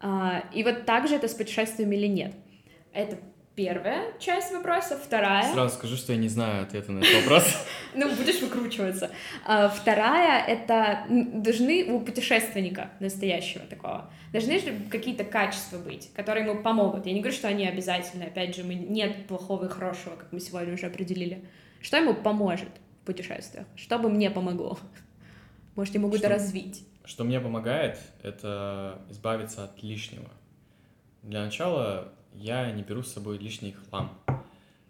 А, 0.00 0.44
и 0.54 0.64
вот 0.64 0.86
так 0.86 1.08
же 1.08 1.16
это 1.16 1.28
с 1.28 1.34
путешествиями 1.34 1.94
или 1.94 2.06
нет. 2.06 2.32
Это 2.94 3.18
первая 3.58 4.12
часть 4.20 4.52
вопроса, 4.52 4.96
вторая... 4.96 5.52
Сразу 5.52 5.74
скажу, 5.74 5.96
что 5.96 6.12
я 6.12 6.18
не 6.18 6.28
знаю 6.28 6.62
ответа 6.62 6.92
на 6.92 7.00
этот 7.00 7.22
вопрос. 7.22 7.44
Ну, 7.94 8.08
будешь 8.14 8.40
выкручиваться. 8.40 9.10
А, 9.44 9.68
вторая— 9.68 10.44
это 10.46 11.06
должны 11.08 11.86
у 11.90 12.00
путешественника 12.00 12.90
настоящего 13.00 13.64
такого, 13.64 14.12
должны 14.32 14.60
же 14.60 14.78
какие-то 14.88 15.24
качества 15.24 15.78
быть, 15.78 16.12
которые 16.14 16.46
ему 16.46 16.62
помогут. 16.62 17.06
Я 17.06 17.14
не 17.14 17.20
говорю, 17.20 17.36
что 17.36 17.48
они 17.48 17.66
обязательны, 17.66 18.24
опять 18.24 18.54
же, 18.54 18.62
нет 18.62 19.26
плохого 19.26 19.64
и 19.64 19.68
хорошего, 19.68 20.14
как 20.14 20.30
мы 20.30 20.38
сегодня 20.38 20.74
уже 20.74 20.86
определили. 20.86 21.44
Что 21.80 21.96
ему 21.96 22.14
поможет 22.14 22.70
в 23.02 23.06
путешествиях? 23.06 23.66
Что 23.74 23.98
бы 23.98 24.08
мне 24.08 24.30
помогло? 24.30 24.78
Может, 25.74 25.94
я 25.94 26.00
могу 26.00 26.14
это 26.14 26.28
развить? 26.28 26.86
Что 27.04 27.24
мне 27.24 27.40
помогает, 27.40 27.98
это 28.22 29.02
избавиться 29.10 29.64
от 29.64 29.82
лишнего. 29.82 30.30
Для 31.24 31.44
начала 31.44 32.12
я 32.34 32.70
не 32.70 32.82
беру 32.82 33.02
с 33.02 33.12
собой 33.12 33.38
лишний 33.38 33.72
хлам. 33.72 34.18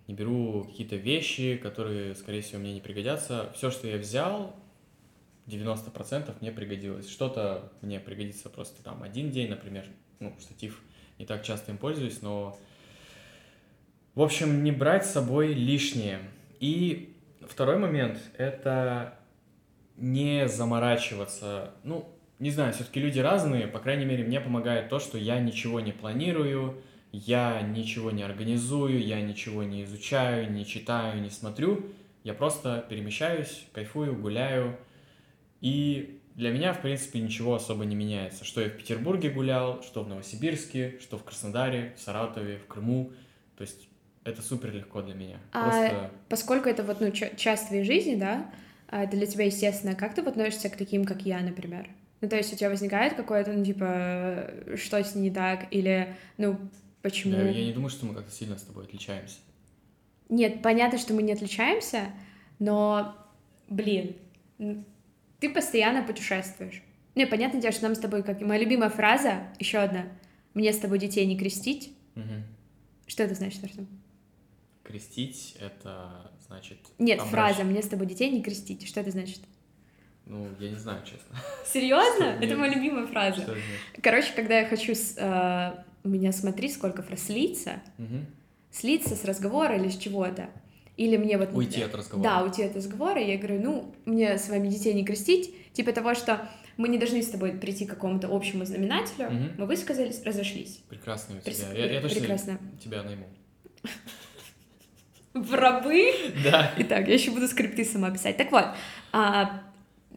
Не 0.07 0.15
беру 0.15 0.65
какие-то 0.65 0.97
вещи, 0.97 1.57
которые, 1.57 2.15
скорее 2.15 2.41
всего, 2.41 2.61
мне 2.61 2.75
не 2.75 2.81
пригодятся. 2.81 3.51
Все, 3.55 3.71
что 3.71 3.87
я 3.87 3.99
взял, 3.99 4.55
90% 5.47 6.35
мне 6.41 6.53
пригодилось. 6.53 7.11
Что-то 7.11 7.73
мне 7.83 8.01
пригодится 8.01 8.49
просто 8.49 8.83
там 8.83 9.03
один 9.03 9.31
день, 9.31 9.51
например. 9.51 9.85
Ну, 10.21 10.35
штатив 10.41 10.81
не 11.19 11.27
так 11.27 11.43
часто 11.43 11.73
им 11.73 11.79
пользуюсь, 11.79 12.23
но... 12.23 12.59
В 14.15 14.23
общем, 14.23 14.65
не 14.65 14.73
брать 14.73 15.07
с 15.07 15.13
собой 15.13 15.53
лишнее. 15.53 16.21
И 16.59 17.15
второй 17.47 17.79
момент— 17.79 18.19
это 18.37 19.15
не 19.97 20.49
заморачиваться. 20.49 21.73
Ну, 21.85 22.09
не 22.39 22.51
знаю, 22.51 22.73
все-таки 22.73 23.01
люди 23.01 23.21
разные. 23.21 23.67
По 23.67 23.79
крайней 23.79 24.05
мере, 24.05 24.25
мне 24.25 24.41
помогает 24.41 24.89
то, 24.89 24.99
что 24.99 25.19
я 25.19 25.39
ничего 25.41 25.81
не 25.81 25.93
планирую, 25.93 26.83
я 27.13 27.63
ничего 27.63 28.11
не 28.11 28.23
организую, 28.23 29.05
я 29.05 29.21
ничего 29.21 29.63
не 29.63 29.85
изучаю, 29.85 30.53
не 30.53 30.67
читаю, 30.67 31.21
не 31.23 31.31
смотрю, 31.31 31.87
я 32.25 32.35
просто 32.35 32.85
перемещаюсь, 32.89 33.67
кайфую, 33.73 34.15
гуляю, 34.15 34.77
и 35.61 36.21
для 36.35 36.51
меня, 36.53 36.73
в 36.73 36.81
принципе, 36.83 37.19
ничего 37.19 37.57
особо 37.57 37.85
не 37.85 37.97
меняется. 37.97 38.45
Что 38.45 38.61
я 38.61 38.69
в 38.69 38.77
Петербурге 38.77 39.31
гулял, 39.31 39.83
что 39.83 40.05
в 40.05 40.09
Новосибирске, 40.09 40.99
что 41.01 41.19
в 41.19 41.25
Краснодаре, 41.25 41.95
в 41.97 42.01
Саратове, 42.01 42.59
в 42.59 42.67
Крыму. 42.67 43.11
То 43.57 43.63
есть 43.63 43.89
это 44.23 44.41
супер 44.41 44.73
легко 44.73 45.03
для 45.03 45.15
меня. 45.15 45.39
А 45.53 45.69
Просто... 45.69 46.11
поскольку 46.29 46.69
это 46.69 46.85
вот 46.85 47.01
ну, 47.01 47.11
часть 47.11 47.69
твоей 47.69 47.83
жизни, 47.83 48.15
да, 48.15 48.49
а 48.89 49.03
это 49.03 49.17
для 49.17 49.27
тебя 49.27 49.47
естественно, 49.47 49.97
как 49.97 50.15
ты 50.15 50.23
относишься 50.23 50.71
к 50.71 50.77
таким, 50.77 51.05
как 51.05 51.23
я, 51.23 51.41
например? 51.41 51.89
Ну, 52.21 52.29
то 52.29 52.37
есть 52.37 52.53
у 52.53 52.57
тебя 52.57 52.71
возникает 52.71 53.15
какое-то, 53.15 53.53
ну, 53.53 53.65
типа, 53.65 54.51
что 54.77 55.03
с 55.03 55.15
ней 55.17 55.23
не 55.23 55.31
так, 55.31 55.67
или, 55.73 56.15
ну, 56.37 56.59
Почему? 57.03 57.37
Я, 57.37 57.51
я 57.51 57.65
не 57.65 57.73
думаю, 57.73 57.91
что 57.91 58.07
мы 58.07 58.15
как-то 58.15 58.31
сильно 58.31 58.59
с 58.59 58.63
тобой 58.63 58.85
отличаемся. 58.85 59.39
Нет, 60.29 60.63
понятно, 60.63 60.99
что 60.99 61.15
мы 61.15 61.23
не 61.23 61.33
отличаемся, 61.33 62.11
но, 62.59 63.17
блин, 63.69 64.17
ты 65.39 65.51
постоянно 65.51 66.03
путешествуешь. 66.03 66.83
Не, 67.15 67.27
понятно 67.27 67.61
дело, 67.61 67.73
что 67.73 67.85
нам 67.85 67.95
с 67.95 67.99
тобой, 67.99 68.23
как 68.23 68.41
моя 68.43 68.61
любимая 68.61 68.91
фраза, 68.91 69.49
еще 69.59 69.79
одна, 69.79 70.07
мне 70.55 70.73
с 70.73 70.79
тобой 70.79 70.99
детей 70.99 71.27
не 71.27 71.39
крестить. 71.39 71.93
Угу. 72.15 72.25
Что 73.07 73.23
это 73.23 73.35
значит, 73.35 73.65
Артем? 73.65 73.89
Крестить— 74.83 75.57
это 75.61 76.31
значит... 76.47 76.79
Нет, 76.99 77.21
фраза 77.21 77.65
«мне 77.65 77.83
с 77.83 77.89
тобой 77.89 78.07
детей 78.07 78.31
не 78.31 78.43
крестить». 78.43 78.87
Что 78.87 79.01
это 79.01 79.11
значит? 79.11 79.41
Ну, 80.27 80.47
я 80.61 80.71
не 80.71 80.77
знаю, 80.77 81.03
честно. 81.05 81.37
Серьезно? 81.67 82.25
Это 82.25 82.57
моя 82.57 82.75
любимая 82.75 83.07
фраза. 83.07 83.57
Короче, 84.03 84.33
когда 84.35 84.61
я 84.61 84.67
хочу 84.67 84.93
э, 84.93 85.85
у 86.05 86.09
меня 86.09 86.33
смотри, 86.33 86.69
сколько 86.69 87.03
фраз 87.03 87.25
слиться, 87.25 87.81
угу. 87.99 88.25
слиться 88.71 89.17
с 89.17 89.25
разговора 89.25 89.77
или 89.77 89.89
с 89.89 89.97
чего-то. 89.97 90.51
Или 90.97 91.17
мне 91.17 91.39
вот... 91.39 91.51
Уйти 91.53 91.83
от 91.83 91.95
разговора. 91.95 92.29
Да, 92.29 92.43
уйти 92.43 92.65
от 92.65 92.75
разговора. 92.75 93.21
Я 93.21 93.39
говорю, 93.39 93.61
ну, 93.61 93.95
мне 94.05 94.37
с 94.37 94.49
вами 94.49 94.69
детей 94.69 94.95
не 94.95 95.05
крестить. 95.05 95.55
Типа 95.73 95.93
того, 95.93 96.15
что 96.15 96.49
мы 96.77 96.89
не 96.89 96.99
должны 96.99 97.23
с 97.23 97.29
тобой 97.29 97.53
прийти 97.53 97.87
к 97.87 97.91
какому-то 97.91 98.29
общему 98.35 98.65
знаменателю. 98.65 99.27
Угу. 99.27 99.45
Мы 99.59 99.67
высказались, 99.67 100.23
разошлись. 100.25 100.81
Прекрасно 100.89 101.37
у 101.37 101.41
тебя. 101.41 101.53
Прес... 101.53 101.67
Я, 101.73 101.93
я 101.93 102.01
точно 102.01 102.21
Прекрасно. 102.21 102.59
тебя 102.83 103.03
найму. 103.05 103.29
В 105.35 105.55
рабы? 105.55 106.13
Да. 106.43 106.73
Итак, 106.79 107.07
я 107.07 107.15
еще 107.15 107.31
буду 107.31 107.47
скрипты 107.47 107.85
сама 107.85 108.11
писать. 108.11 108.37
Так 108.37 108.51
вот, 108.51 108.67
а, 109.13 109.63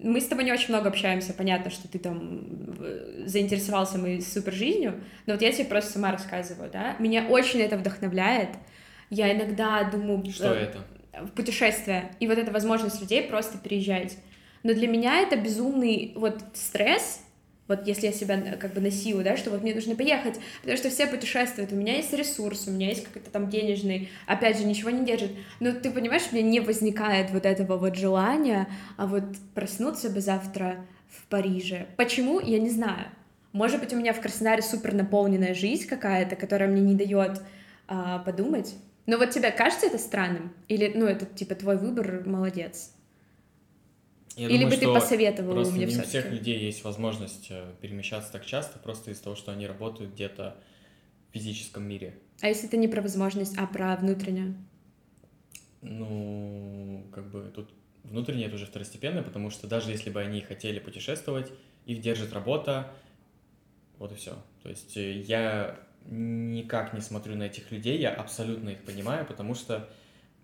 мы 0.03 0.19
с 0.19 0.25
тобой 0.25 0.43
не 0.43 0.51
очень 0.51 0.69
много 0.69 0.89
общаемся, 0.89 1.33
понятно, 1.33 1.69
что 1.71 1.87
ты 1.87 1.99
там 1.99 2.45
э, 2.79 3.23
заинтересовался 3.25 3.97
моей 3.97 4.21
супер 4.21 4.53
жизнью, 4.53 5.01
но 5.25 5.33
вот 5.33 5.41
я 5.41 5.51
тебе 5.51 5.65
просто 5.65 5.93
сама 5.93 6.11
рассказываю, 6.11 6.69
да, 6.71 6.95
меня 6.99 7.25
очень 7.27 7.61
это 7.61 7.77
вдохновляет, 7.77 8.49
я 9.09 9.31
иногда 9.33 9.83
думаю... 9.83 10.23
Что 10.31 10.53
э, 10.53 10.63
это? 10.63 10.83
В 11.21 11.31
путешествие, 11.31 12.11
и 12.21 12.27
вот 12.27 12.37
эта 12.37 12.51
возможность 12.51 13.01
людей 13.01 13.23
просто 13.23 13.57
переезжать. 13.57 14.17
Но 14.63 14.73
для 14.73 14.87
меня 14.87 15.19
это 15.19 15.35
безумный 15.35 16.13
вот 16.15 16.41
стресс, 16.53 17.21
вот 17.71 17.87
если 17.87 18.07
я 18.07 18.11
себя 18.13 18.35
э, 18.35 18.57
как 18.57 18.73
бы 18.73 18.81
насилую, 18.81 19.23
да, 19.23 19.37
что 19.37 19.49
вот 19.49 19.61
мне 19.61 19.73
нужно 19.73 19.95
поехать, 19.95 20.39
потому 20.61 20.77
что 20.77 20.89
все 20.89 21.07
путешествуют, 21.07 21.71
у 21.71 21.75
меня 21.75 21.95
есть 21.95 22.11
ресурс, 22.13 22.67
у 22.67 22.71
меня 22.71 22.89
есть 22.89 23.05
какой-то 23.05 23.29
там 23.31 23.49
денежный, 23.49 24.09
опять 24.27 24.57
же, 24.57 24.65
ничего 24.65 24.89
не 24.89 25.05
держит, 25.05 25.31
но 25.59 25.71
ты 25.71 25.89
понимаешь, 25.89 26.23
у 26.31 26.35
меня 26.35 26.47
не 26.47 26.59
возникает 26.59 27.31
вот 27.31 27.45
этого 27.45 27.77
вот 27.77 27.95
желания, 27.95 28.67
а 28.97 29.07
вот 29.07 29.23
проснуться 29.55 30.09
бы 30.09 30.19
завтра 30.19 30.85
в 31.09 31.25
Париже. 31.27 31.87
Почему? 31.95 32.39
Я 32.39 32.59
не 32.59 32.69
знаю. 32.69 33.07
Может 33.53 33.79
быть, 33.79 33.93
у 33.93 33.97
меня 33.97 34.13
в 34.13 34.21
Краснодаре 34.21 34.61
супер 34.61 34.93
наполненная 34.93 35.53
жизнь 35.53 35.87
какая-то, 35.87 36.35
которая 36.35 36.69
мне 36.69 36.81
не 36.81 36.95
дает 36.95 37.41
а, 37.87 38.19
подумать. 38.19 38.75
Но 39.05 39.17
вот 39.17 39.31
тебе 39.31 39.51
кажется 39.51 39.87
это 39.87 39.97
странным? 39.97 40.53
Или, 40.69 40.91
ну, 40.95 41.05
это 41.05 41.25
типа 41.25 41.55
твой 41.55 41.77
выбор, 41.77 42.23
молодец? 42.25 42.91
Я 44.35 44.47
Или 44.47 44.63
думаю, 44.63 44.69
бы 44.71 44.77
ты 44.77 44.85
посоветовал 44.87 45.53
просто 45.55 45.73
мне 45.75 45.85
не 45.85 45.97
у 45.97 46.01
всех 46.03 46.31
людей 46.31 46.57
есть 46.57 46.83
возможность 46.83 47.47
э, 47.49 47.73
перемещаться 47.81 48.31
так 48.31 48.45
часто, 48.45 48.79
просто 48.79 49.11
из-за 49.11 49.23
того, 49.23 49.35
что 49.35 49.51
они 49.51 49.67
работают 49.67 50.13
где-то 50.13 50.55
в 51.29 51.33
физическом 51.33 51.83
мире. 51.83 52.17
А 52.41 52.47
если 52.47 52.67
это 52.67 52.77
не 52.77 52.87
про 52.87 53.01
возможность, 53.01 53.57
а 53.57 53.67
про 53.67 53.95
внутреннее? 53.97 54.55
Ну, 55.81 57.05
как 57.13 57.29
бы 57.29 57.51
тут 57.53 57.71
внутреннее 58.03 58.47
это 58.47 58.55
уже 58.55 58.65
второстепенно, 58.65 59.21
потому 59.21 59.49
что 59.49 59.67
даже 59.67 59.91
если 59.91 60.09
бы 60.09 60.21
они 60.21 60.41
хотели 60.41 60.79
путешествовать, 60.79 61.51
их 61.85 62.01
держит 62.01 62.33
работа, 62.33 62.91
вот 63.97 64.11
и 64.11 64.15
все. 64.15 64.35
То 64.63 64.69
есть 64.69 64.95
э, 64.95 65.19
я 65.19 65.79
никак 66.05 66.93
не 66.93 67.01
смотрю 67.01 67.35
на 67.35 67.43
этих 67.43 67.71
людей, 67.71 67.99
я 67.99 68.13
абсолютно 68.13 68.69
их 68.69 68.83
понимаю, 68.83 69.25
потому 69.25 69.55
что 69.55 69.89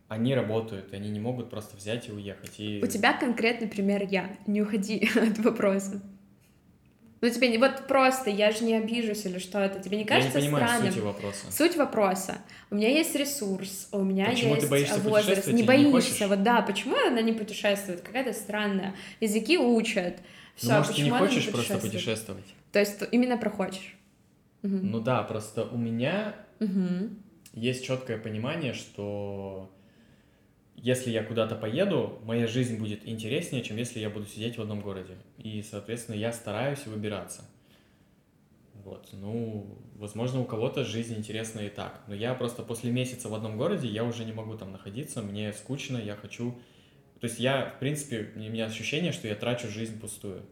они 0.07 0.33
работают, 0.35 0.93
они 0.93 1.09
не 1.09 1.19
могут 1.19 1.49
просто 1.49 1.75
взять 1.75 2.07
и 2.07 2.11
уехать. 2.11 2.59
И... 2.59 2.81
У 2.83 2.87
тебя 2.87 3.13
конкретный 3.13 3.67
пример 3.67 4.07
я. 4.09 4.29
Не 4.47 4.61
уходи 4.61 5.09
от 5.15 5.37
вопроса. 5.39 6.01
Ну, 7.19 7.29
тебе 7.29 7.47
не 7.49 7.57
вот 7.57 7.87
просто, 7.87 8.29
я 8.29 8.51
же 8.51 8.63
не 8.63 8.75
обижусь 8.75 9.25
или 9.25 9.39
что 9.39 9.59
это. 9.59 9.79
Тебе 9.79 9.97
не 9.97 10.05
кажется 10.05 10.37
я 10.37 10.45
не 10.45 10.51
понимаю 10.51 10.67
странным? 10.67 10.93
суть 10.93 11.03
вопроса. 11.03 11.51
Суть 11.51 11.75
вопроса. 11.75 12.37
У 12.69 12.75
меня 12.75 12.89
есть 12.89 13.15
ресурс, 13.15 13.89
у 13.91 14.03
меня 14.03 14.27
почему 14.27 14.53
есть 14.53 14.65
ты 14.65 14.69
боишься 14.69 14.99
возраст. 14.99 15.47
Не 15.47 15.63
боишься, 15.63 16.23
не 16.23 16.29
вот 16.29 16.43
да, 16.43 16.61
почему 16.61 16.95
она 16.95 17.21
не 17.21 17.33
путешествует? 17.33 18.01
Какая-то 18.01 18.33
странная. 18.33 18.95
Языки 19.19 19.57
учат. 19.57 20.19
Все, 20.55 20.67
ну, 20.67 20.77
может, 20.77 20.91
почему 20.91 21.07
ты 21.07 21.11
не 21.11 21.19
хочешь 21.19 21.45
не 21.47 21.51
просто 21.51 21.77
путешествовать? 21.79 22.45
То 22.71 22.79
есть 22.79 22.99
именно 23.11 23.37
прохочешь. 23.37 23.95
Угу. 24.61 24.75
Ну 24.75 24.99
да, 24.99 25.23
просто 25.23 25.63
у 25.65 25.77
меня 25.77 26.35
угу. 26.59 27.09
есть 27.53 27.83
четкое 27.83 28.19
понимание, 28.19 28.73
что 28.73 29.71
если 30.77 31.09
я 31.09 31.23
куда-то 31.23 31.55
поеду, 31.55 32.19
моя 32.23 32.47
жизнь 32.47 32.77
будет 32.77 33.07
интереснее, 33.07 33.63
чем 33.63 33.77
если 33.77 33.99
я 33.99 34.09
буду 34.09 34.27
сидеть 34.27 34.57
в 34.57 34.61
одном 34.61 34.81
городе. 34.81 35.17
И, 35.37 35.63
соответственно, 35.63 36.15
я 36.15 36.31
стараюсь 36.31 36.85
выбираться. 36.85 37.43
Вот, 38.73 39.09
ну, 39.11 39.77
возможно, 39.95 40.39
у 40.39 40.45
кого-то 40.45 40.85
жизнь 40.85 41.17
интересна 41.17 41.61
и 41.61 41.69
так. 41.69 42.03
Но 42.07 42.15
я 42.15 42.33
просто 42.35 42.63
после 42.63 42.91
месяца 42.91 43.27
в 43.27 43.33
одном 43.33 43.57
городе, 43.57 43.87
я 43.87 44.03
уже 44.05 44.23
не 44.23 44.31
могу 44.31 44.55
там 44.55 44.71
находиться, 44.71 45.21
мне 45.21 45.51
скучно, 45.51 45.97
я 45.97 46.15
хочу... 46.15 46.51
То 47.19 47.25
есть 47.25 47.39
я, 47.39 47.73
в 47.75 47.79
принципе, 47.79 48.31
у 48.35 48.39
меня 48.39 48.65
ощущение, 48.65 49.11
что 49.11 49.27
я 49.27 49.35
трачу 49.35 49.67
жизнь 49.67 49.99
пустую 49.99 50.43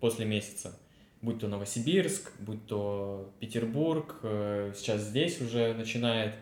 после 0.00 0.24
месяца. 0.24 0.76
Будь 1.20 1.38
то 1.38 1.48
Новосибирск, 1.48 2.32
будь 2.40 2.66
то 2.66 3.32
Петербург, 3.40 4.16
э, 4.22 4.72
сейчас 4.74 5.02
здесь 5.02 5.40
уже 5.40 5.74
начинает 5.74 6.34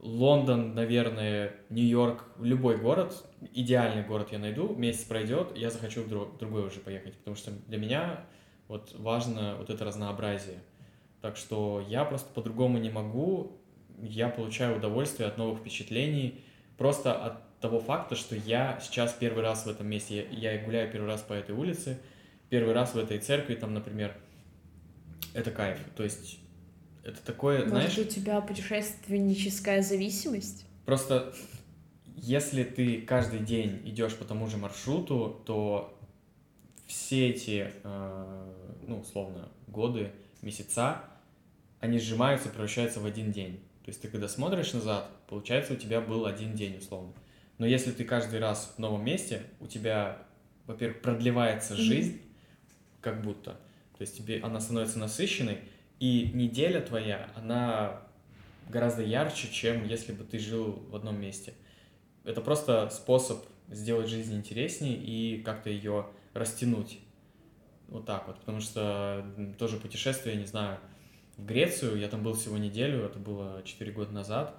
Лондон, 0.00 0.74
наверное, 0.74 1.54
Нью-Йорк, 1.70 2.24
любой 2.40 2.78
город, 2.78 3.24
идеальный 3.52 4.02
город 4.02 4.28
я 4.32 4.38
найду, 4.38 4.74
месяц 4.74 5.04
пройдет, 5.04 5.56
я 5.56 5.70
захочу 5.70 6.02
в 6.02 6.08
друг, 6.08 6.36
другой 6.38 6.66
уже 6.66 6.80
поехать, 6.80 7.14
потому 7.14 7.36
что 7.36 7.52
для 7.68 7.78
меня 7.78 8.24
вот 8.66 8.94
важно 8.98 9.56
вот 9.56 9.70
это 9.70 9.84
разнообразие. 9.84 10.58
Так 11.20 11.36
что 11.36 11.84
я 11.88 12.04
просто 12.04 12.32
по-другому 12.32 12.78
не 12.78 12.90
могу, 12.90 13.60
я 14.00 14.28
получаю 14.28 14.76
удовольствие 14.76 15.28
от 15.28 15.38
новых 15.38 15.60
впечатлений, 15.60 16.40
просто 16.76 17.12
от 17.12 17.60
того 17.60 17.80
факта, 17.80 18.14
что 18.14 18.36
я 18.36 18.78
сейчас 18.80 19.12
первый 19.12 19.42
раз 19.42 19.66
в 19.66 19.68
этом 19.68 19.88
месте, 19.88 20.28
я, 20.30 20.52
я 20.52 20.64
гуляю 20.64 20.90
первый 20.90 21.06
раз 21.06 21.22
по 21.22 21.32
этой 21.32 21.54
улице, 21.54 21.98
первый 22.50 22.72
раз 22.72 22.94
в 22.94 22.98
этой 22.98 23.18
церкви, 23.18 23.54
там, 23.54 23.74
например, 23.74 24.14
это 25.34 25.50
кайф. 25.50 25.78
То 25.96 26.04
есть 26.04 26.38
это 27.04 27.20
такое, 27.24 27.58
Может, 27.58 27.70
знаешь... 27.70 27.98
у 27.98 28.04
тебя 28.04 28.40
путешественническая 28.40 29.82
зависимость? 29.82 30.66
Просто 30.84 31.32
если 32.16 32.64
ты 32.64 33.00
каждый 33.02 33.40
день 33.40 33.80
идешь 33.84 34.14
по 34.14 34.24
тому 34.24 34.48
же 34.48 34.56
маршруту, 34.56 35.40
то 35.46 35.98
все 36.86 37.30
эти, 37.30 37.70
э, 37.84 38.52
ну, 38.86 39.00
условно, 39.00 39.48
годы, 39.66 40.10
месяца, 40.42 41.04
они 41.80 41.98
сжимаются, 41.98 42.48
превращаются 42.48 43.00
в 43.00 43.06
один 43.06 43.30
день. 43.30 43.60
То 43.84 43.90
есть 43.90 44.02
ты 44.02 44.08
когда 44.08 44.28
смотришь 44.28 44.72
назад, 44.72 45.10
получается, 45.28 45.74
у 45.74 45.76
тебя 45.76 46.00
был 46.00 46.26
один 46.26 46.54
день, 46.54 46.78
условно. 46.78 47.12
Но 47.58 47.66
если 47.66 47.90
ты 47.90 48.04
каждый 48.04 48.40
раз 48.40 48.74
в 48.76 48.78
новом 48.78 49.04
месте, 49.04 49.42
у 49.60 49.66
тебя, 49.66 50.22
во-первых, 50.66 51.00
продлевается 51.02 51.76
жизнь, 51.76 52.16
mm-hmm. 52.16 53.00
как 53.00 53.22
будто. 53.22 53.52
То 53.96 54.02
есть 54.02 54.16
тебе 54.16 54.40
она 54.40 54.60
становится 54.60 54.98
насыщенной, 54.98 55.58
и 56.00 56.30
неделя 56.34 56.80
твоя, 56.80 57.30
она 57.36 58.02
гораздо 58.68 59.02
ярче, 59.02 59.48
чем 59.50 59.86
если 59.86 60.12
бы 60.12 60.24
ты 60.24 60.38
жил 60.38 60.82
в 60.90 60.96
одном 60.96 61.20
месте. 61.20 61.54
Это 62.24 62.40
просто 62.40 62.90
способ 62.90 63.44
сделать 63.68 64.08
жизнь 64.08 64.36
интереснее 64.36 64.96
и 64.96 65.42
как-то 65.42 65.70
ее 65.70 66.06
растянуть. 66.34 66.98
Вот 67.88 68.04
так 68.04 68.26
вот. 68.26 68.38
Потому 68.40 68.60
что 68.60 69.24
тоже 69.58 69.78
путешествие, 69.78 70.36
не 70.36 70.46
знаю, 70.46 70.78
в 71.36 71.44
Грецию, 71.44 71.98
я 71.98 72.08
там 72.08 72.22
был 72.22 72.34
всего 72.34 72.58
неделю, 72.58 73.04
это 73.04 73.18
было 73.18 73.62
4 73.64 73.92
года 73.92 74.12
назад, 74.12 74.54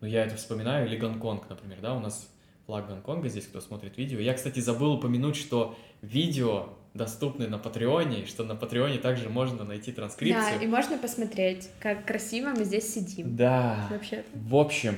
но 0.00 0.06
я 0.06 0.24
это 0.24 0.36
вспоминаю, 0.36 0.86
или 0.86 0.96
Гонконг, 0.96 1.48
например, 1.48 1.80
да, 1.80 1.94
у 1.94 2.00
нас 2.00 2.28
флаг 2.66 2.88
Гонконга 2.88 3.28
здесь, 3.28 3.46
кто 3.46 3.60
смотрит 3.60 3.96
видео. 3.98 4.18
Я, 4.18 4.34
кстати, 4.34 4.58
забыл 4.60 4.94
упомянуть, 4.94 5.36
что 5.36 5.78
видео 6.00 6.70
доступны 6.94 7.48
на 7.48 7.58
Патреоне, 7.58 8.26
что 8.26 8.44
на 8.44 8.54
Патреоне 8.54 8.98
также 8.98 9.28
можно 9.28 9.64
найти 9.64 9.92
транскрипцию. 9.92 10.58
Да, 10.58 10.64
и 10.64 10.66
можно 10.66 10.98
посмотреть, 10.98 11.70
как 11.80 12.04
красиво 12.04 12.50
мы 12.50 12.64
здесь 12.64 12.92
сидим. 12.92 13.34
Да. 13.36 13.86
Вообще. 13.90 14.24
В 14.34 14.56
общем, 14.56 14.96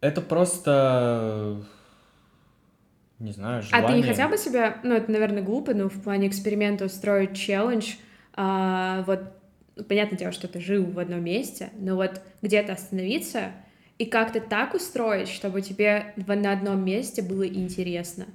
это 0.00 0.20
просто 0.20 1.64
не 3.18 3.32
знаю, 3.32 3.62
желание. 3.62 3.88
А 3.88 3.92
ты 3.92 3.96
не 3.96 4.02
хотел 4.02 4.28
бы 4.28 4.36
себя, 4.36 4.78
ну 4.82 4.94
это, 4.94 5.10
наверное, 5.10 5.42
глупо, 5.42 5.72
но 5.72 5.88
в 5.88 6.02
плане 6.02 6.28
эксперимента 6.28 6.84
устроить 6.84 7.34
челлендж, 7.34 7.94
а, 8.34 9.04
вот, 9.06 9.20
понятное 9.88 10.18
дело, 10.18 10.32
что 10.32 10.48
ты 10.48 10.60
жил 10.60 10.84
в 10.84 10.98
одном 10.98 11.24
месте, 11.24 11.70
но 11.78 11.96
вот 11.96 12.20
где-то 12.42 12.74
остановиться 12.74 13.52
и 13.96 14.04
как-то 14.04 14.40
так 14.40 14.74
устроить, 14.74 15.28
чтобы 15.28 15.62
тебе 15.62 16.12
на 16.16 16.52
одном 16.52 16.84
месте 16.84 17.22
было 17.22 17.46
интересно. 17.46 18.26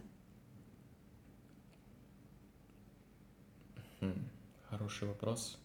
Хороший 4.91 5.07
вопрос. 5.07 5.57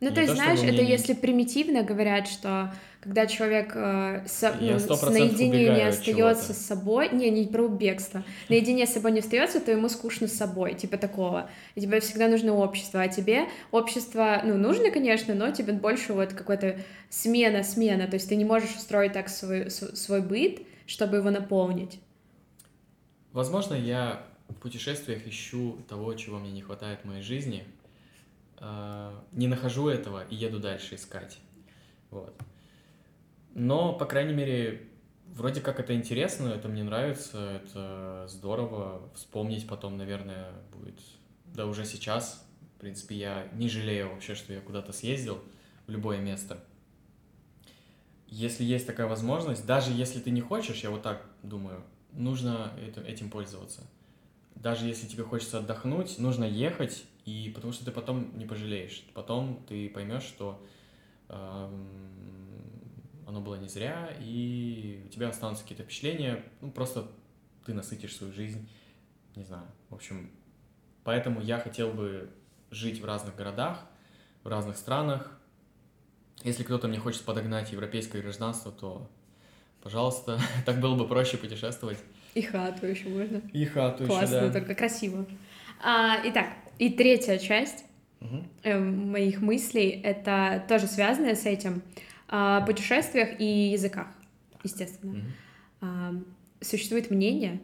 Ну, 0.00 0.08
не 0.08 0.14
то 0.14 0.20
есть, 0.20 0.34
знаешь, 0.34 0.58
это 0.60 0.82
если 0.82 1.14
примитивно 1.14 1.84
говорят, 1.84 2.26
что 2.26 2.74
когда 3.00 3.26
человек 3.26 3.70
э, 3.76 4.24
со, 4.26 4.52
ну, 4.60 4.76
с 4.78 5.02
наедине 5.02 5.68
не 5.68 5.82
остается 5.82 6.52
с 6.52 6.58
собой, 6.58 7.10
не, 7.12 7.30
не 7.30 7.46
про 7.46 7.68
бегство, 7.68 8.24
наедине 8.48 8.86
с 8.86 8.94
собой 8.94 9.12
не 9.12 9.20
остается, 9.20 9.60
то 9.60 9.70
ему 9.70 9.88
скучно 9.88 10.26
с 10.26 10.32
собой, 10.32 10.74
типа 10.74 10.96
такого. 10.96 11.48
И 11.76 11.80
тебе 11.80 12.00
всегда 12.00 12.26
нужно 12.26 12.54
общество, 12.54 13.00
а 13.00 13.06
тебе 13.08 13.46
общество, 13.70 14.42
ну, 14.44 14.56
нужно, 14.56 14.90
конечно, 14.90 15.34
но 15.34 15.52
тебе 15.52 15.72
больше 15.72 16.12
вот 16.14 16.32
какой-то 16.32 16.80
смена, 17.08 17.62
смена, 17.62 18.08
то 18.08 18.14
есть 18.14 18.28
ты 18.28 18.34
не 18.34 18.44
можешь 18.44 18.74
устроить 18.74 19.12
так 19.12 19.28
свой, 19.28 19.70
свой 19.70 20.20
быт, 20.20 20.62
чтобы 20.86 21.18
его 21.18 21.30
наполнить. 21.30 22.00
Возможно, 23.32 23.74
я 23.74 24.24
в 24.48 24.54
путешествиях 24.54 25.26
ищу 25.28 25.78
того, 25.88 26.14
чего 26.14 26.40
мне 26.40 26.50
не 26.50 26.62
хватает 26.62 27.00
в 27.02 27.04
моей 27.06 27.22
жизни, 27.22 27.64
не 29.32 29.48
нахожу 29.48 29.88
этого 29.88 30.24
и 30.26 30.36
еду 30.36 30.60
дальше 30.60 30.94
искать. 30.94 31.38
Вот. 32.10 32.40
Но, 33.54 33.92
по 33.92 34.06
крайней 34.06 34.34
мере, 34.34 34.88
вроде 35.26 35.60
как 35.60 35.80
это 35.80 35.94
интересно, 35.94 36.48
это 36.48 36.68
мне 36.68 36.84
нравится, 36.84 37.60
это 37.62 38.26
здорово. 38.28 39.10
Вспомнить 39.14 39.66
потом, 39.66 39.96
наверное, 39.96 40.52
будет... 40.72 41.00
Да 41.46 41.66
уже 41.66 41.84
сейчас, 41.84 42.46
в 42.76 42.80
принципе, 42.80 43.16
я 43.16 43.48
не 43.52 43.68
жалею 43.68 44.10
вообще, 44.10 44.34
что 44.34 44.52
я 44.52 44.60
куда-то 44.60 44.92
съездил 44.92 45.42
в 45.86 45.90
любое 45.90 46.18
место. 46.18 46.62
Если 48.26 48.64
есть 48.64 48.86
такая 48.86 49.06
возможность, 49.06 49.66
даже 49.66 49.92
если 49.92 50.20
ты 50.20 50.30
не 50.30 50.40
хочешь, 50.40 50.82
я 50.82 50.90
вот 50.90 51.02
так 51.02 51.26
думаю, 51.42 51.84
нужно 52.12 52.72
этим 53.06 53.28
пользоваться. 53.28 53.82
Даже 54.54 54.86
если 54.86 55.06
тебе 55.06 55.24
хочется 55.24 55.58
отдохнуть, 55.58 56.18
нужно 56.18 56.44
ехать, 56.44 57.04
и 57.24 57.50
потому 57.54 57.72
что 57.72 57.84
ты 57.84 57.92
потом 57.92 58.36
не 58.36 58.46
пожалеешь. 58.46 59.04
Потом 59.14 59.64
ты 59.68 59.88
поймешь, 59.88 60.24
что 60.24 60.64
э, 61.28 61.68
оно 63.26 63.40
было 63.40 63.54
не 63.56 63.68
зря, 63.68 64.14
и 64.20 65.02
у 65.06 65.08
тебя 65.08 65.28
останутся 65.28 65.62
какие-то 65.62 65.84
впечатления, 65.84 66.44
ну, 66.60 66.70
просто 66.70 67.10
ты 67.64 67.74
насытишь 67.74 68.16
свою 68.16 68.32
жизнь, 68.32 68.68
не 69.36 69.44
знаю. 69.44 69.66
В 69.88 69.94
общем, 69.94 70.30
поэтому 71.04 71.40
я 71.40 71.58
хотел 71.58 71.92
бы 71.92 72.30
жить 72.70 73.00
в 73.00 73.04
разных 73.04 73.36
городах, 73.36 73.86
в 74.42 74.48
разных 74.48 74.76
странах. 74.76 75.38
Если 76.42 76.64
кто-то 76.64 76.88
мне 76.88 76.98
хочет 76.98 77.22
подогнать 77.22 77.70
европейское 77.72 78.20
гражданство, 78.20 78.72
то 78.72 79.08
пожалуйста, 79.82 80.40
так 80.66 80.80
было 80.80 80.96
бы 80.96 81.06
проще 81.06 81.36
путешествовать. 81.36 81.98
И 82.34 82.42
хату 82.42 82.86
еще 82.86 83.08
можно. 83.08 83.42
И 83.52 83.64
хату 83.64 84.06
Классно, 84.06 84.36
еще, 84.36 84.46
да. 84.46 84.52
только 84.52 84.74
красиво. 84.74 85.26
А, 85.82 86.18
итак, 86.24 86.48
и 86.82 86.90
третья 86.90 87.38
часть 87.38 87.84
э, 88.64 88.76
моих 88.76 89.40
мыслей, 89.40 90.00
это 90.02 90.64
тоже 90.68 90.88
связанное 90.88 91.36
с 91.36 91.46
этим, 91.46 91.80
о 92.26 92.60
путешествиях 92.62 93.40
и 93.40 93.44
языках, 93.44 94.08
естественно. 94.64 95.22
А, 95.80 96.12
существует 96.60 97.08
мнение, 97.10 97.60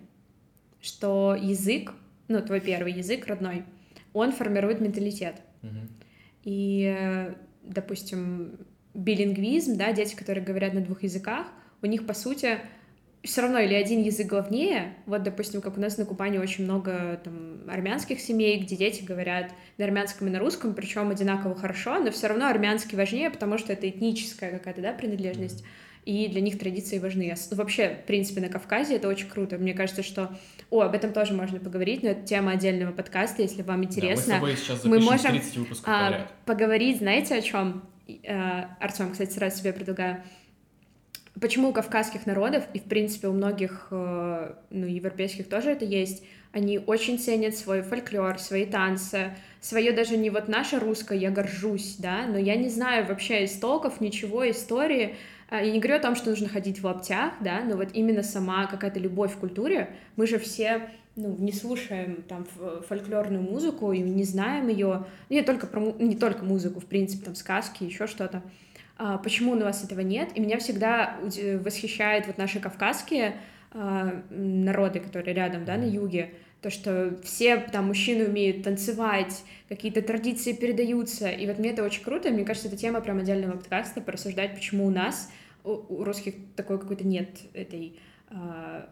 что 0.81 1.35
язык, 1.35 1.95
ну, 2.29 2.41
твой 2.43 2.61
первый 2.61 2.93
язык 2.93 3.27
родной, 3.27 3.65
он 4.13 4.31
формирует 4.31 4.81
менталитет. 4.81 5.43
Мгм. 5.63 5.89
И, 6.45 7.35
допустим, 7.65 8.57
билингвизм, 8.95 9.77
да, 9.77 9.93
дети, 9.93 10.15
которые 10.15 10.45
говорят 10.45 10.75
на 10.75 10.81
двух 10.81 11.03
языках, 11.03 11.49
у 11.83 11.87
них, 11.87 12.07
по 12.07 12.15
сути, 12.15 12.61
все 13.25 13.43
равно 13.43 13.59
или 13.59 13.75
один 13.75 14.03
язык 14.03 14.27
главнее. 14.27 14.95
Вот, 15.07 15.23
допустим, 15.23 15.61
как 15.61 15.77
у 15.77 15.81
нас 15.81 15.99
на 15.99 16.05
Кубани 16.05 16.39
очень 16.39 16.65
много 16.65 17.21
там 17.25 17.61
армянских 17.69 18.21
семей, 18.21 18.59
где 18.61 18.77
дети 18.77 19.03
говорят 19.03 19.51
на 19.77 19.85
армянском 19.85 20.29
и 20.29 20.31
на 20.31 20.39
русском, 20.39 20.75
причем 20.75 21.11
одинаково 21.11 21.55
хорошо, 21.55 21.99
но 21.99 22.11
все 22.11 22.29
равно 22.29 22.47
армянский 22.47 22.97
важнее, 22.97 23.31
потому 23.31 23.59
что 23.59 23.73
это 23.73 23.89
этническая 23.89 24.53
какая-то, 24.53 24.81
да, 24.81 24.93
принадлежность. 24.93 25.65
И 26.05 26.27
для 26.29 26.41
них 26.41 26.59
традиции 26.59 26.99
важны. 26.99 27.31
С- 27.37 27.53
Вообще, 27.53 27.99
в 28.03 28.07
принципе, 28.07 28.41
на 28.41 28.49
Кавказе 28.49 28.97
это 28.97 29.09
очень 29.09 29.29
круто. 29.29 29.59
Мне 29.59 29.75
кажется, 29.75 30.03
что... 30.03 30.31
О, 30.71 30.81
об 30.81 30.95
этом 30.95 31.13
тоже 31.13 31.35
можно 31.35 31.59
поговорить, 31.61 32.03
но 32.03 32.11
это 32.11 32.23
тема 32.23 32.53
отдельного 32.53 32.93
подкаста, 32.93 33.43
если 33.43 33.61
вам 33.63 33.83
Да, 33.83 33.87
мы 33.89 33.93
с 33.93 33.97
интересно. 33.97 34.35
тобой 34.35 34.57
сейчас 34.57 34.85
мы 34.85 35.01
можем, 35.01 35.33
30 35.33 35.57
выпусков 35.59 35.85
а, 35.87 36.29
поговорить, 36.47 36.99
знаете, 36.99 37.35
о 37.35 37.43
чем? 37.43 37.83
Артем, 38.81 39.13
кстати, 39.13 39.33
сразу 39.33 39.59
себе 39.59 39.73
предлагаю. 39.75 40.23
Почему 41.41 41.69
у 41.69 41.73
кавказских 41.73 42.27
народов, 42.27 42.65
и 42.75 42.79
в 42.79 42.85
принципе 42.85 43.29
у 43.29 43.33
многих 43.33 43.89
э, 43.91 44.55
ну, 44.71 44.87
европейских 44.87 45.49
тоже 45.49 45.71
это 45.71 45.85
есть, 45.85 46.25
они 46.53 46.79
очень 46.79 47.19
ценят 47.19 47.55
свой 47.57 47.83
фольклор, 47.83 48.39
свои 48.39 48.65
танцы, 48.65 49.37
свое 49.61 49.93
даже 49.93 50.17
не 50.17 50.31
вот 50.31 50.49
наше 50.49 50.79
русское, 50.79 51.19
я 51.19 51.31
горжусь, 51.31 51.97
да, 51.99 52.27
но 52.27 52.39
я 52.39 52.57
не 52.57 52.69
знаю 52.69 53.07
вообще 53.07 53.45
истоков, 53.45 54.01
ничего, 54.01 54.49
истории. 54.51 55.17
А, 55.51 55.63
Я 55.63 55.73
не 55.73 55.79
говорю 55.79 55.97
о 55.97 56.03
том, 56.03 56.17
что 56.17 56.31
нужно 56.31 56.49
ходить 56.49 56.81
в 56.81 56.85
лаптях, 56.85 57.35
да, 57.41 57.61
но 57.63 57.77
вот 57.77 57.89
именно 57.93 58.23
сама 58.23 58.67
какая-то 58.67 58.99
любовь 58.99 59.35
к 59.35 59.41
культуре, 59.41 59.91
мы 60.17 60.27
же 60.27 60.39
все 60.39 60.91
ну, 61.17 61.37
не 61.39 61.53
слушаем 61.53 62.23
там 62.29 62.47
фольклорную 62.89 63.43
музыку 63.43 63.93
и 63.93 63.99
не 63.99 64.25
знаем 64.25 64.69
ее, 64.69 65.05
не 65.29 65.43
только 65.43 65.67
про 65.67 65.81
не 65.81 66.17
только 66.17 66.45
музыку, 66.45 66.81
в 66.81 66.87
принципе, 66.87 67.25
там 67.25 67.35
сказки, 67.35 67.85
еще 67.85 68.07
что-то. 68.07 68.43
А, 68.99 69.17
почему 69.19 69.53
у 69.53 69.55
нас 69.55 69.85
этого 69.85 70.01
нет? 70.01 70.31
И 70.35 70.41
меня 70.41 70.59
всегда 70.59 71.17
восхищает 71.23 72.27
вот 72.27 72.37
наши 72.37 72.59
кавказские 72.59 73.37
а, 73.71 74.23
народы, 74.31 74.99
которые 74.99 75.35
рядом, 75.35 75.65
да, 75.65 75.77
на 75.77 75.85
юге, 75.85 76.35
то, 76.61 76.71
что 76.71 77.17
все 77.23 77.59
там 77.59 77.87
мужчины 77.87 78.27
умеют 78.27 78.65
танцевать, 78.65 79.45
какие-то 79.69 80.03
традиции 80.03 80.53
передаются, 80.53 81.29
и 81.31 81.47
вот 81.47 81.61
мне 81.61 81.71
это 81.71 81.85
очень 81.85 82.03
круто, 82.03 82.31
мне 82.31 82.45
кажется, 82.45 82.67
это 82.67 82.77
тема 82.77 83.01
прям 83.01 83.19
отдельного 83.19 83.53
подкаста, 83.57 84.01
порассуждать, 84.01 84.57
почему 84.57 84.87
у 84.87 84.91
нас, 84.91 85.31
у, 85.63 85.71
у 85.71 86.03
русских 86.05 86.35
такой 86.57 86.81
какой-то 86.81 87.07
нет 87.07 87.29
этой 87.55 88.01
а, 88.31 88.89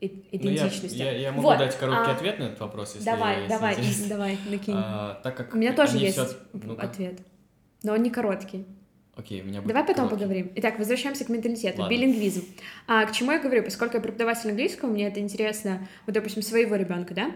Ну, 0.00 0.08
я, 0.08 0.08
идентичности. 0.30 0.96
я, 0.96 1.10
я 1.10 1.32
могу 1.32 1.42
Вот, 1.48 1.58
дать 1.58 1.76
короткий 1.76 2.10
а, 2.12 2.14
ответ 2.14 2.38
на 2.38 2.44
этот 2.44 2.60
вопрос, 2.60 2.94
если 2.94 3.04
Давай, 3.04 3.38
если 3.38 3.48
давай, 3.48 3.72
интересно. 3.74 4.06
давай, 4.08 4.38
накинь. 4.48 4.74
А, 4.76 5.20
так 5.24 5.36
как 5.36 5.52
У 5.54 5.58
меня 5.58 5.72
тоже 5.72 5.98
есть 5.98 6.16
всё- 6.16 6.38
ну-ка. 6.52 6.86
ответ, 6.86 7.18
но 7.82 7.94
он 7.94 8.02
не 8.04 8.10
короткий. 8.10 8.64
Окей, 9.16 9.40
у 9.40 9.44
меня 9.44 9.62
будет 9.62 9.68
Давай 9.68 9.82
потом 9.82 10.08
короткий. 10.08 10.16
поговорим. 10.16 10.52
Итак, 10.56 10.78
возвращаемся 10.78 11.24
к 11.24 11.30
менталитету, 11.30 11.80
Ладно. 11.80 11.90
билингвизм. 11.94 12.44
А, 12.86 13.06
к 13.06 13.12
чему 13.12 13.32
я 13.32 13.38
говорю? 13.38 13.62
Поскольку 13.62 13.96
я 13.96 14.02
преподаватель 14.02 14.50
английского, 14.50 14.90
мне 14.90 15.06
это 15.08 15.20
интересно, 15.20 15.88
вот, 16.06 16.14
допустим, 16.14 16.42
своего 16.42 16.76
ребенка, 16.76 17.14
да, 17.14 17.30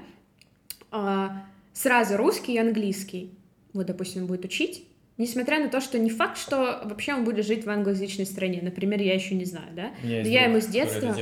а, 0.91 1.45
сразу 1.73 2.19
русский 2.19 2.55
и 2.55 2.59
английский, 2.59 3.33
вот, 3.73 3.87
допустим, 3.87 4.23
он 4.23 4.27
будет 4.27 4.45
учить, 4.45 4.85
несмотря 5.17 5.59
на 5.59 5.69
то, 5.69 5.81
что 5.81 5.99
не 5.99 6.11
факт, 6.11 6.37
что 6.37 6.83
вообще 6.85 7.15
он 7.15 7.25
будет 7.25 7.47
жить 7.47 7.65
в 7.65 7.71
англоязычной 7.71 8.27
стране. 8.27 8.61
Например, 8.63 9.01
я 9.01 9.15
еще 9.15 9.35
не 9.35 9.47
знаю, 9.47 9.69
да? 9.75 9.91
У 10.03 10.07
меня 10.07 10.23
Но 10.23 10.29
я 10.29 10.41
друг, 10.41 10.51
ему 10.53 10.61
с 10.61 10.67
детства... 10.67 11.17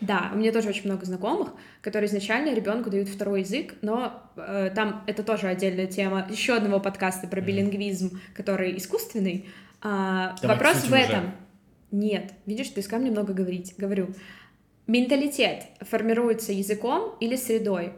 Да, 0.00 0.30
у 0.32 0.38
меня 0.38 0.52
тоже 0.52 0.68
очень 0.68 0.84
много 0.84 1.04
знакомых, 1.06 1.50
которые 1.80 2.08
изначально 2.08 2.54
ребенку 2.54 2.90
дают 2.90 3.08
второй 3.08 3.40
язык, 3.40 3.74
но 3.80 4.22
э, 4.36 4.70
там 4.74 5.02
это 5.06 5.22
тоже 5.24 5.48
отдельная 5.48 5.86
тема 5.86 6.26
еще 6.30 6.54
одного 6.54 6.78
подкаста 6.78 7.26
про 7.26 7.40
билингвизм, 7.40 8.20
который 8.34 8.76
искусственный. 8.76 9.46
А, 9.84 10.34
Давай 10.40 10.56
вопрос 10.56 10.82
в 10.82 10.86
уже. 10.86 10.96
этом. 10.96 11.34
Нет, 11.90 12.32
видишь, 12.46 12.70
ты 12.70 12.82
ко 12.82 12.96
мне 12.96 13.10
много 13.10 13.34
говорить. 13.34 13.74
Говорю, 13.76 14.14
менталитет 14.86 15.66
формируется 15.82 16.52
языком 16.52 17.14
или 17.20 17.36
средой. 17.36 17.92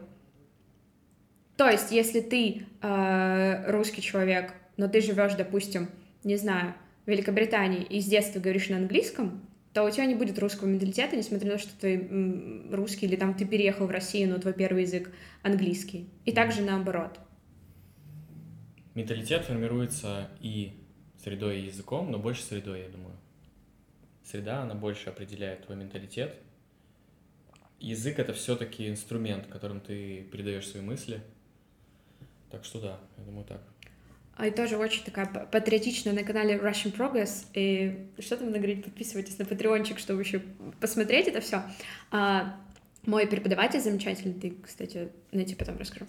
То 1.55 1.67
есть, 1.69 1.91
если 1.91 2.19
ты 2.19 2.67
э, 2.81 3.71
русский 3.71 4.01
человек, 4.01 4.53
но 4.75 4.87
ты 4.89 5.01
живешь, 5.01 5.33
допустим, 5.33 5.89
не 6.23 6.35
знаю, 6.35 6.75
в 7.05 7.09
Великобритании 7.09 7.83
и 7.83 8.01
с 8.01 8.05
детства 8.05 8.39
говоришь 8.39 8.67
на 8.67 8.77
английском, 8.77 9.41
то 9.73 9.83
у 9.83 9.89
тебя 9.89 10.05
не 10.05 10.15
будет 10.15 10.37
русского 10.39 10.67
менталитета, 10.67 11.15
несмотря 11.15 11.51
на 11.51 11.57
то, 11.57 11.63
что 11.63 11.79
ты 11.79 12.67
русский, 12.69 13.05
или 13.05 13.15
там 13.15 13.33
ты 13.33 13.45
переехал 13.45 13.87
в 13.87 13.91
Россию, 13.91 14.29
но 14.29 14.39
твой 14.39 14.53
первый 14.53 14.83
язык 14.83 15.09
английский. 15.41 16.09
И 16.25 16.33
также 16.33 16.63
наоборот. 16.63 17.19
Менталитет 18.93 19.45
формируется 19.45 20.29
и 20.41 20.73
средой, 21.27 21.59
и 21.59 21.65
языком, 21.65 22.09
но 22.09 22.19
больше 22.19 22.41
средой, 22.41 22.83
я 22.83 22.87
думаю. 22.87 23.13
Среда, 24.23 24.61
она 24.61 24.75
больше 24.75 25.09
определяет 25.09 25.65
твой 25.65 25.77
менталитет. 25.77 26.35
Язык— 27.79 28.17
это 28.19 28.33
все-таки 28.33 28.89
инструмент, 28.89 29.47
которым 29.47 29.81
ты 29.81 30.23
передаешь 30.31 30.67
свои 30.67 30.81
мысли. 30.81 31.21
Так 32.49 32.63
что 32.63 32.79
да, 32.79 32.99
я 33.17 33.23
думаю 33.25 33.45
так. 33.45 33.61
А 34.37 34.47
и 34.47 34.51
тоже 34.51 34.77
очень 34.77 35.03
такая 35.03 35.25
патриотичная 35.25 36.13
на 36.13 36.23
канале 36.23 36.55
Russian 36.55 36.95
Progress. 36.95 37.45
И 37.53 38.07
что 38.19 38.37
там 38.37 38.53
говорить? 38.53 38.85
Подписывайтесь 38.85 39.37
на 39.37 39.45
патреончик, 39.45 39.99
чтобы 39.99 40.21
еще 40.21 40.41
посмотреть 40.79 41.27
это 41.27 41.41
все. 41.41 41.63
мой 43.05 43.27
преподаватель 43.27 43.81
замечательный, 43.81 44.39
ты, 44.39 44.55
кстати, 44.63 45.09
на 45.31 45.43
тебе 45.43 45.57
потом 45.57 45.77
расскажу. 45.77 46.05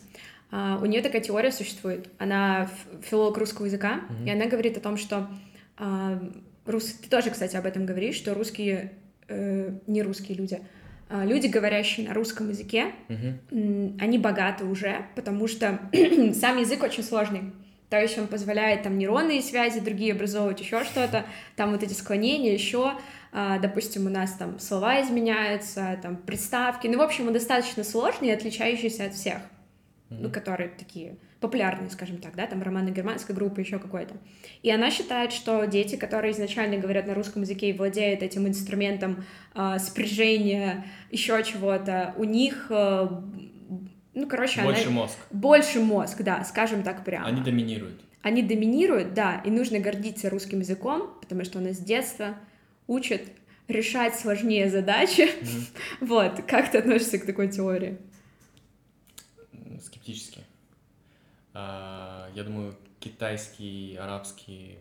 А, 0.50 0.78
у 0.82 0.86
нее 0.86 1.02
такая 1.02 1.20
теория 1.20 1.52
существует. 1.52 2.08
Она 2.18 2.70
филолог 3.02 3.36
русского 3.38 3.66
языка, 3.66 4.00
Мгм. 4.08 4.26
и 4.26 4.30
она 4.30 4.46
говорит 4.46 4.76
о 4.76 4.80
том, 4.80 4.96
что 4.96 5.28
а, 5.76 6.18
рус... 6.66 6.84
ты 6.86 7.08
тоже, 7.08 7.30
кстати, 7.30 7.56
об 7.56 7.66
этом 7.66 7.86
говоришь, 7.86 8.16
что 8.16 8.34
русские, 8.34 8.92
э, 9.28 9.72
не 9.86 10.02
русские 10.02 10.38
люди, 10.38 10.60
а, 11.10 11.24
люди, 11.24 11.46
говорящие 11.46 12.08
на 12.08 12.14
русском 12.14 12.48
языке, 12.48 12.86
м, 13.50 13.96
они 14.00 14.18
богаты 14.18 14.64
уже, 14.64 15.06
потому 15.14 15.48
что 15.48 15.78
сам 16.34 16.58
язык 16.58 16.82
очень 16.82 17.02
сложный. 17.02 17.52
То 17.90 17.98
есть 18.00 18.18
он 18.18 18.26
позволяет 18.26 18.82
там 18.82 18.98
нейронные 18.98 19.40
связи 19.40 19.80
другие 19.80 20.12
образовывать, 20.12 20.60
еще 20.60 20.84
что-то, 20.84 21.24
там 21.56 21.72
вот 21.72 21.82
эти 21.82 21.94
склонения, 21.94 22.52
еще, 22.52 22.92
допустим, 23.32 24.04
у 24.04 24.10
нас 24.10 24.32
там 24.34 24.58
слова 24.58 25.00
изменяются, 25.00 25.98
там 26.02 26.16
приставки, 26.18 26.86
ну, 26.86 26.98
в 26.98 27.00
общем, 27.00 27.28
он 27.28 27.32
достаточно 27.32 27.84
сложный 27.84 28.28
и 28.28 28.32
отличающийся 28.32 29.04
от 29.06 29.14
всех, 29.14 29.38
ну, 30.10 30.20
Мгм. 30.24 30.30
которые 30.30 30.70
такие 30.70 31.16
популярные, 31.40 31.90
скажем 31.90 32.18
так, 32.18 32.34
да, 32.34 32.46
там 32.46 32.62
романы 32.62 32.90
германской 32.90 33.34
группы, 33.34 33.60
еще 33.60 33.78
какой-то. 33.78 34.16
И 34.62 34.70
она 34.70 34.90
считает, 34.90 35.32
что 35.32 35.64
дети, 35.66 35.96
которые 35.96 36.32
изначально 36.32 36.78
говорят 36.78 37.06
на 37.06 37.14
русском 37.14 37.42
языке 37.42 37.70
и 37.70 37.72
владеют 37.72 38.22
этим 38.22 38.48
инструментом 38.48 39.24
а, 39.54 39.78
спряжения, 39.78 40.86
еще 41.10 41.42
чего-то, 41.44 42.14
у 42.16 42.24
них, 42.24 42.66
э, 42.70 43.08
ну, 44.14 44.26
короче, 44.26 44.62
Больше 44.62 44.86
она... 44.86 44.90
мозг. 44.92 45.16
Больше 45.30 45.80
мозг, 45.80 46.22
да, 46.22 46.42
скажем 46.44 46.82
так 46.82 47.04
прямо. 47.04 47.26
Они 47.26 47.40
доминируют. 47.42 48.00
Они 48.22 48.42
доминируют, 48.42 49.14
да, 49.14 49.40
и 49.44 49.50
нужно 49.50 49.78
гордиться 49.78 50.28
русским 50.30 50.60
языком, 50.60 51.10
потому 51.20 51.44
что 51.44 51.58
у 51.58 51.62
нас 51.62 51.76
с 51.76 51.80
детства 51.80 52.34
учат 52.86 53.22
решать 53.68 54.16
сложнее 54.16 54.70
задачи. 54.70 55.28
Мгм. 55.40 55.66
Вот, 56.08 56.42
как 56.48 56.70
ты 56.70 56.78
относишься 56.78 57.18
к 57.18 57.26
такой 57.26 57.48
теории? 57.48 57.98
Скептически. 59.80 60.44
А, 61.54 62.30
Я 62.34 62.44
думаю, 62.44 62.76
китайский, 63.00 63.96
арабский 63.96 64.78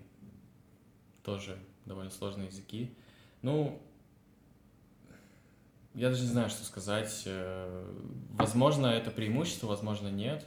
тоже 1.23 1.57
довольно 1.86 2.12
сложные 2.12 2.47
языки. 2.47 2.93
Ну, 3.41 3.81
я 5.93 6.10
даже 6.10 6.21
не 6.21 6.27
знаю, 6.29 6.49
что 6.49 6.63
сказать. 6.63 7.23
Э, 7.25 7.91
возможно, 8.29 8.88
это 8.88 9.10
преимущество, 9.10 9.67
возможно, 9.67 10.10
нет. 10.10 10.45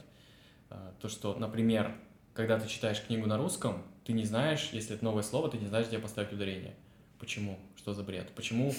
Э, 0.69 0.91
то, 1.01 1.09
что, 1.09 1.35
например, 1.35 1.95
когда 2.33 2.57
ты 2.59 2.67
читаешь 2.67 3.03
книгу 3.05 3.27
на 3.27 3.37
русском, 3.37 3.83
ты 4.05 4.13
не 4.13 4.23
знаешь, 4.23 4.69
если 4.71 4.95
это 4.95 5.03
новое 5.03 5.23
слово, 5.23 5.49
ты 5.49 5.57
не 5.57 5.67
знаешь, 5.67 5.87
где 5.87 5.99
поставить 5.99 6.31
ударение. 6.31 6.73
Почему? 7.19 7.59
Что 7.75 7.93
за 7.93 8.03
бред? 8.03 8.31
Почему 8.33 8.73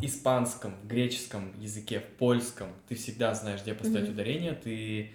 испанском, 0.00 0.74
в 0.82 0.86
греческом 0.86 1.52
языке, 1.60 2.00
в 2.00 2.18
польском 2.18 2.68
ты 2.88 2.94
всегда 2.94 3.34
знаешь, 3.34 3.62
где 3.62 3.74
поставить 3.74 4.08
mm-hmm. 4.08 4.12
ударение, 4.12 4.54
ты 4.54 5.10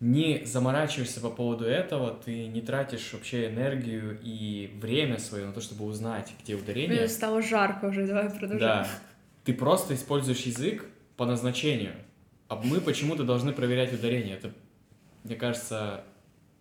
не 0.00 0.44
заморачиваешься 0.46 1.20
по 1.20 1.28
поводу 1.28 1.66
этого, 1.66 2.12
ты 2.12 2.46
не 2.46 2.62
тратишь 2.62 3.12
вообще 3.12 3.48
энергию 3.48 4.18
и 4.22 4.70
время 4.80 5.18
свое 5.18 5.44
на 5.46 5.52
то, 5.52 5.60
чтобы 5.60 5.84
узнать, 5.84 6.32
где 6.42 6.54
ударение. 6.54 7.00
Мне 7.00 7.08
стало 7.08 7.42
жарко 7.42 7.86
уже, 7.86 8.06
давай 8.06 8.30
продолжим. 8.30 8.58
Да. 8.60 8.88
Ты 9.44 9.52
просто 9.52 9.94
используешь 9.94 10.40
язык 10.40 10.86
по 11.16 11.26
назначению. 11.26 11.92
А 12.48 12.56
мы 12.56 12.80
почему-то 12.80 13.24
должны 13.24 13.52
проверять 13.52 13.92
ударение. 13.92 14.36
Это, 14.36 14.52
мне 15.22 15.36
кажется, 15.36 16.02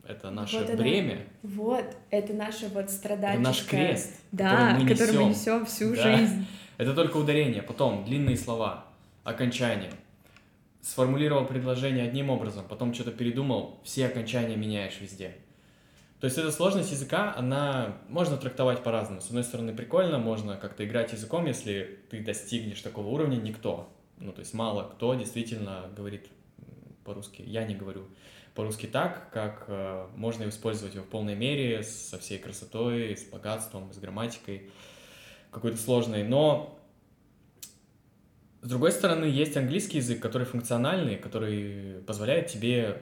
это 0.05 0.31
наше 0.31 0.59
вот 0.59 0.75
бремя. 0.75 1.13
Это, 1.13 1.23
вот, 1.43 1.85
это 2.09 2.33
наше 2.33 2.67
вот 2.67 2.89
страдательское... 2.89 3.33
Это 3.35 3.41
наш 3.41 3.65
крест, 3.65 4.21
да, 4.31 4.49
который 4.49 4.77
мы 4.77 4.83
несем, 4.83 4.97
который 4.97 5.17
мы 5.17 5.29
несем 5.29 5.65
всю 5.65 5.95
да. 5.95 6.17
жизнь. 6.17 6.45
Это 6.79 6.93
только 6.93 7.17
ударение. 7.17 7.61
Потом 7.61 8.05
длинные 8.05 8.37
слова, 8.37 8.85
окончания. 9.25 9.91
Сформулировал 10.81 11.45
предложение 11.45 12.05
одним 12.05 12.29
образом, 12.29 12.65
потом 12.69 12.93
что-то 12.93 13.11
передумал, 13.11 13.81
все 13.83 14.05
окончания 14.05 14.55
меняешь 14.55 15.01
везде. 15.01 15.35
То 16.21 16.25
есть 16.25 16.37
эта 16.37 16.53
сложность 16.53 16.91
языка, 16.91 17.33
она 17.35 17.97
можно 18.07 18.37
трактовать 18.37 18.81
по-разному. 18.81 19.19
С 19.19 19.27
одной 19.27 19.43
стороны, 19.43 19.75
прикольно, 19.75 20.19
можно 20.19 20.55
как-то 20.55 20.85
играть 20.85 21.11
языком, 21.11 21.47
если 21.47 21.99
ты 22.09 22.23
достигнешь 22.23 22.79
такого 22.79 23.07
уровня, 23.07 23.35
никто. 23.35 23.91
Ну, 24.17 24.31
то 24.31 24.39
есть 24.39 24.53
мало 24.53 24.83
кто 24.83 25.13
действительно 25.15 25.89
говорит 25.97 26.29
по-русски. 27.03 27.43
Я 27.45 27.65
не 27.65 27.75
говорю 27.75 28.05
по-русски 28.55 28.85
так, 28.85 29.29
как 29.31 29.65
э, 29.67 30.07
можно 30.15 30.47
использовать 30.47 30.95
его 30.95 31.03
в 31.03 31.09
полной 31.09 31.35
мере, 31.35 31.83
со 31.83 32.19
всей 32.19 32.39
красотой, 32.39 33.17
с 33.17 33.25
богатством, 33.25 33.91
с 33.91 33.97
грамматикой 33.97 34.71
какой-то 35.51 35.77
сложной. 35.77 36.23
Но, 36.23 36.79
с 38.61 38.69
другой 38.69 38.91
стороны, 38.91 39.25
есть 39.25 39.57
английский 39.57 39.97
язык, 39.97 40.21
который 40.21 40.45
функциональный, 40.45 41.17
который 41.17 42.01
позволяет 42.05 42.47
тебе 42.47 43.01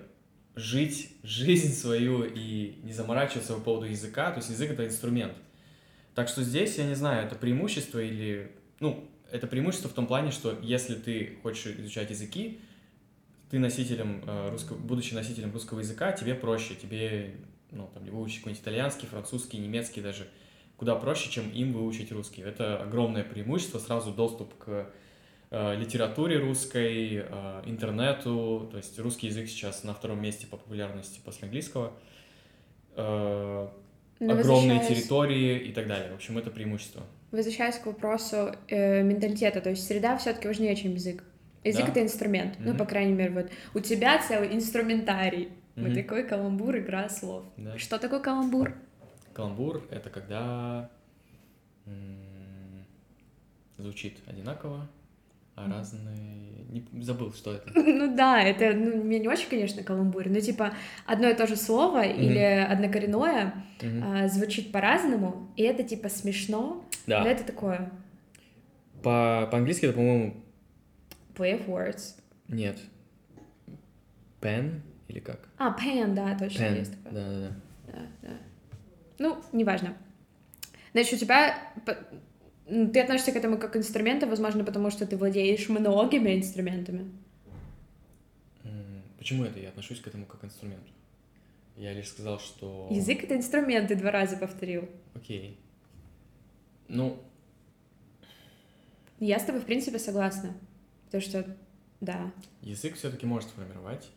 жить 0.56 1.14
жизнь 1.24 1.74
свою 1.74 2.24
и 2.24 2.80
не 2.84 2.92
заморачиваться 2.92 3.54
по 3.54 3.60
поводу 3.60 3.86
языка. 3.86 4.32
То 4.32 4.38
есть 4.38 4.50
язык— 4.50 4.72
это 4.72 4.86
инструмент. 4.86 5.34
Так 6.16 6.30
что 6.30 6.44
здесь, 6.44 6.78
я 6.78 6.86
не 6.86 6.96
знаю, 6.96 7.26
это 7.26 7.36
преимущество 7.36 8.00
или... 8.00 8.52
Ну, 8.80 9.08
это 9.32 9.46
преимущество 9.46 9.90
в 9.90 9.94
том 9.94 10.08
плане, 10.08 10.32
что 10.32 10.58
если 10.62 10.96
ты 10.96 11.38
хочешь 11.44 11.68
изучать 11.78 12.10
языки, 12.10 12.60
ты 13.50 13.60
носителем 13.60 14.24
э, 14.26 14.50
русского, 14.50 14.78
будучи 14.78 15.14
носителем 15.14 15.54
русского 15.54 15.80
языка, 15.80 16.12
тебе 16.12 16.34
проще, 16.34 16.76
тебе, 16.76 17.36
ну, 17.72 17.90
там, 17.94 18.04
выучить 18.06 18.40
какой-нибудь 18.40 18.64
итальянский, 18.64 19.08
французский, 19.08 19.58
немецкий 19.58 20.02
даже, 20.02 20.28
куда 20.78 20.96
проще, 20.96 21.30
чем 21.30 21.50
им 21.50 21.74
выучить 21.74 22.12
русский. 22.12 22.42
Это 22.42 22.82
огромное 22.82 23.24
преимущество, 23.24 23.80
сразу 23.80 24.12
доступ 24.12 24.54
к 24.56 24.88
э, 25.50 25.76
литературе 25.76 26.38
русской, 26.38 27.26
э, 27.28 27.62
интернету, 27.66 28.70
то 28.72 28.78
есть 28.78 28.98
русский 29.00 29.28
язык 29.28 29.50
сейчас 29.50 29.84
на 29.84 29.94
втором 29.94 30.22
месте 30.22 30.46
по 30.46 30.58
популярности 30.58 31.20
после 31.26 31.46
английского, 31.46 31.94
э, 32.96 33.68
ну, 34.20 34.32
огромные 34.32 34.78
возвращаясь... 34.78 34.88
территории 34.88 35.60
и 35.60 35.74
так 35.74 35.88
далее. 35.88 36.12
В 36.12 36.16
общем, 36.16 36.38
это 36.38 36.52
преимущество. 36.52 37.04
Возвращаясь 37.32 37.76
к 37.76 37.86
вопросу 37.88 38.56
э, 38.68 39.02
менталитета, 39.04 39.62
то 39.62 39.72
есть 39.72 39.86
среда 39.86 40.18
все-таки 40.18 40.48
важнее, 40.48 40.76
чем 40.76 40.94
язык. 40.94 41.24
Язык 41.64 41.86
да? 41.86 41.92
это 41.92 42.04
инструмент. 42.04 42.56
Mm-hmm. 42.56 42.72
Ну, 42.72 42.78
по 42.78 42.86
крайней 42.86 43.14
мере, 43.14 43.32
вот 43.32 43.50
у 43.74 43.80
тебя 43.80 44.22
целый 44.26 44.54
инструментарий. 44.54 45.50
Mm-hmm. 45.76 45.88
Вот 45.88 45.94
такой 45.96 46.24
каламбур, 46.24 46.78
игра 46.78 47.10
слов. 47.10 47.44
Да. 47.58 47.78
Что 47.78 47.98
такое 47.98 48.20
каламбур? 48.20 48.74
Каламбур 49.38 49.84
это 49.92 50.10
когда 50.10 50.90
звучит 53.78 54.18
одинаково, 54.26 54.90
а 55.56 55.70
разные. 55.70 56.66
Не 56.92 57.04
забыл, 57.04 57.32
что 57.32 57.54
это. 57.54 57.70
Ну 57.76 58.16
да, 58.16 58.42
это 58.42 58.74
ну, 58.74 59.04
мне 59.04 59.20
не 59.20 59.28
очень, 59.28 59.48
конечно, 59.48 59.84
каламбур, 59.84 60.28
но 60.28 60.40
типа 60.40 60.74
одно 61.06 61.30
и 61.30 61.36
то 61.36 61.46
же 61.46 61.56
слово 61.56 62.04
mm-hmm. 62.04 62.18
или 62.18 62.40
однокоренное 62.40 63.54
mm-hmm. 63.80 64.24
а, 64.26 64.28
звучит 64.28 64.72
по-разному, 64.72 65.52
и 65.56 65.62
это 65.62 65.84
типа 65.84 66.10
смешно. 66.10 66.84
Да. 67.06 67.24
Но 67.24 67.30
это 67.30 67.44
такое. 67.44 67.92
По- 69.04 69.48
по-английски 69.52 69.86
это, 69.86 69.94
по-моему, 69.94 70.34
Play 71.36 71.64
of 71.64 71.68
Words. 71.68 72.16
Нет. 72.48 72.80
Pen 74.42 74.82
или 75.08 75.20
как? 75.20 75.48
А, 75.60 75.78
pen, 75.80 76.16
да, 76.16 76.36
точно 76.40 76.64
pen. 76.64 76.80
есть 76.80 77.04
такое. 77.04 77.14
Да, 77.14 77.52
да, 77.86 78.02
да. 78.24 78.30
Ну, 79.20 79.42
неважно. 79.52 79.98
Значит, 80.94 81.14
у 81.14 81.18
тебя... 81.18 81.74
Ты 82.66 83.00
относишься 83.00 83.32
к 83.32 83.36
этому 83.38 83.58
как 83.58 83.74
к 83.74 83.78
инструменту, 83.78 84.28
возможно, 84.28 84.64
потому 84.64 84.90
что 84.90 85.06
ты 85.06 85.16
владеешь 85.16 85.70
многими 85.70 86.36
инструментами. 86.36 87.12
Почему 89.18 89.44
это 89.46 89.60
я 89.60 89.70
отношусь 89.70 90.00
к 90.00 90.08
этому 90.08 90.26
как 90.26 90.42
к 90.42 90.46
инструменту? 90.46 90.92
Я 91.76 91.94
лишь 91.94 92.10
сказал, 92.10 92.40
что... 92.40 92.88
Язык— 92.92 93.24
это 93.26 93.36
инструмент, 93.36 93.88
ты 93.88 93.96
два 93.96 94.12
раза 94.12 94.36
повторил. 94.38 94.90
Окей. 95.16 95.60
Ну... 96.88 97.22
Я 99.20 99.40
с 99.40 99.44
тобой, 99.44 99.62
в 99.62 99.66
принципе, 99.66 100.00
согласна. 100.00 100.56
Потому 101.06 101.22
что, 101.22 101.58
да. 102.02 102.32
Язык 102.62 102.96
все-таки 102.96 103.26
может 103.26 103.50
формировать, 103.50 104.10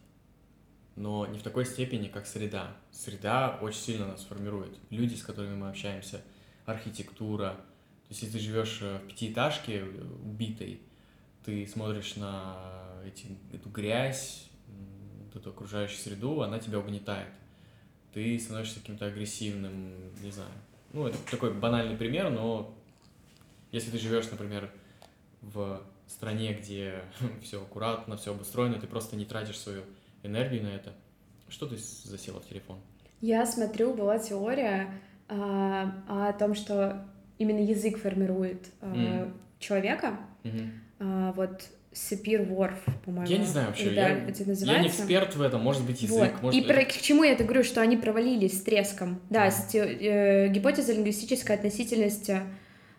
но 1.01 1.27
не 1.27 1.39
в 1.39 1.43
такой 1.43 1.65
степени, 1.65 2.09
как 2.09 2.27
среда. 2.27 2.77
Среда 2.93 3.59
очень 3.63 3.81
сильно 3.81 4.07
нас 4.07 4.23
формирует. 4.23 4.77
Люди, 4.91 5.15
с 5.15 5.23
которыми 5.23 5.57
мы 5.57 5.71
общаемся, 5.71 6.21
архитектура. 6.67 7.53
То 7.53 8.11
есть, 8.11 8.23
если 8.23 8.39
ты 8.39 8.45
живешь 8.45 8.81
э, 8.83 8.99
в 8.99 9.09
пятиэтажке 9.09 9.79
э, 9.79 10.05
убитой, 10.27 10.83
ты 11.43 11.67
смотришь 11.67 12.17
на 12.17 12.55
эти, 13.07 13.29
эту 13.51 13.71
грязь, 13.71 14.51
эту 15.35 15.49
окружающую 15.49 15.99
среду, 15.99 16.43
она 16.43 16.59
тебя 16.59 16.79
угнетает. 16.79 17.33
Ты 18.13 18.39
становишься 18.39 18.81
каким-то 18.81 19.07
агрессивным, 19.07 20.13
не 20.23 20.31
знаю. 20.31 20.53
Ну, 20.93 21.07
это 21.07 21.17
такой 21.31 21.55
банальный 21.55 21.97
пример, 21.97 22.29
но 22.29 22.77
если 23.73 23.91
ты 23.91 23.99
живешь, 23.99 24.31
например, 24.31 24.71
в 25.41 25.83
стране, 26.07 26.53
где 26.53 27.05
все 27.43 27.63
аккуратно, 27.63 28.19
все 28.19 28.33
обустроено, 28.33 28.79
ты 28.79 28.87
просто 28.87 29.17
не 29.17 29.25
тратишь 29.25 29.59
свою 29.59 29.85
энергию 30.23 30.63
на 30.63 30.69
это. 30.69 30.93
Что 31.49 31.67
ты 31.67 31.77
засела 31.77 32.41
в 32.41 32.49
телефон? 32.49 32.79
Я 33.21 33.45
смотрю, 33.45 33.95
была 33.95 34.19
теория 34.19 34.89
а, 35.29 35.93
о 36.09 36.33
том, 36.33 36.55
что 36.55 37.05
именно 37.39 37.59
язык 37.59 37.99
формирует 37.99 38.67
а, 38.81 38.87
mm. 38.87 39.33
человека. 39.59 40.19
Mm-hmm. 40.45 40.71
А, 41.01 41.33
вот 41.33 41.63
Сепир 41.93 42.43
Ворф, 42.43 42.79
по-моему. 43.05 43.27
Я 43.27 43.39
не 43.39 43.47
знаю 43.47 43.69
вообще, 43.69 43.91
да, 43.91 44.09
я, 44.09 44.29
это 44.29 44.47
называется. 44.47 44.65
я 44.65 44.79
не 44.79 44.89
эксперт 44.89 45.35
в 45.35 45.43
этом, 45.43 45.61
может 45.61 45.85
быть, 45.85 46.03
язык. 46.03 46.35
Вот. 46.35 46.43
Может... 46.43 46.61
И 46.61 46.67
про, 46.67 46.85
к 46.85 46.93
чему 46.93 47.25
я 47.25 47.33
это 47.33 47.43
говорю, 47.43 47.65
что 47.65 47.81
они 47.81 47.97
провалились 47.97 48.59
с 48.59 48.63
треском. 48.63 49.21
Да, 49.29 49.49
mm. 49.49 49.51
с, 49.51 49.75
э, 49.75 50.49
гипотеза 50.49 50.93
лингвистической 50.93 51.57
относительности 51.57 52.31
а, 52.33 52.43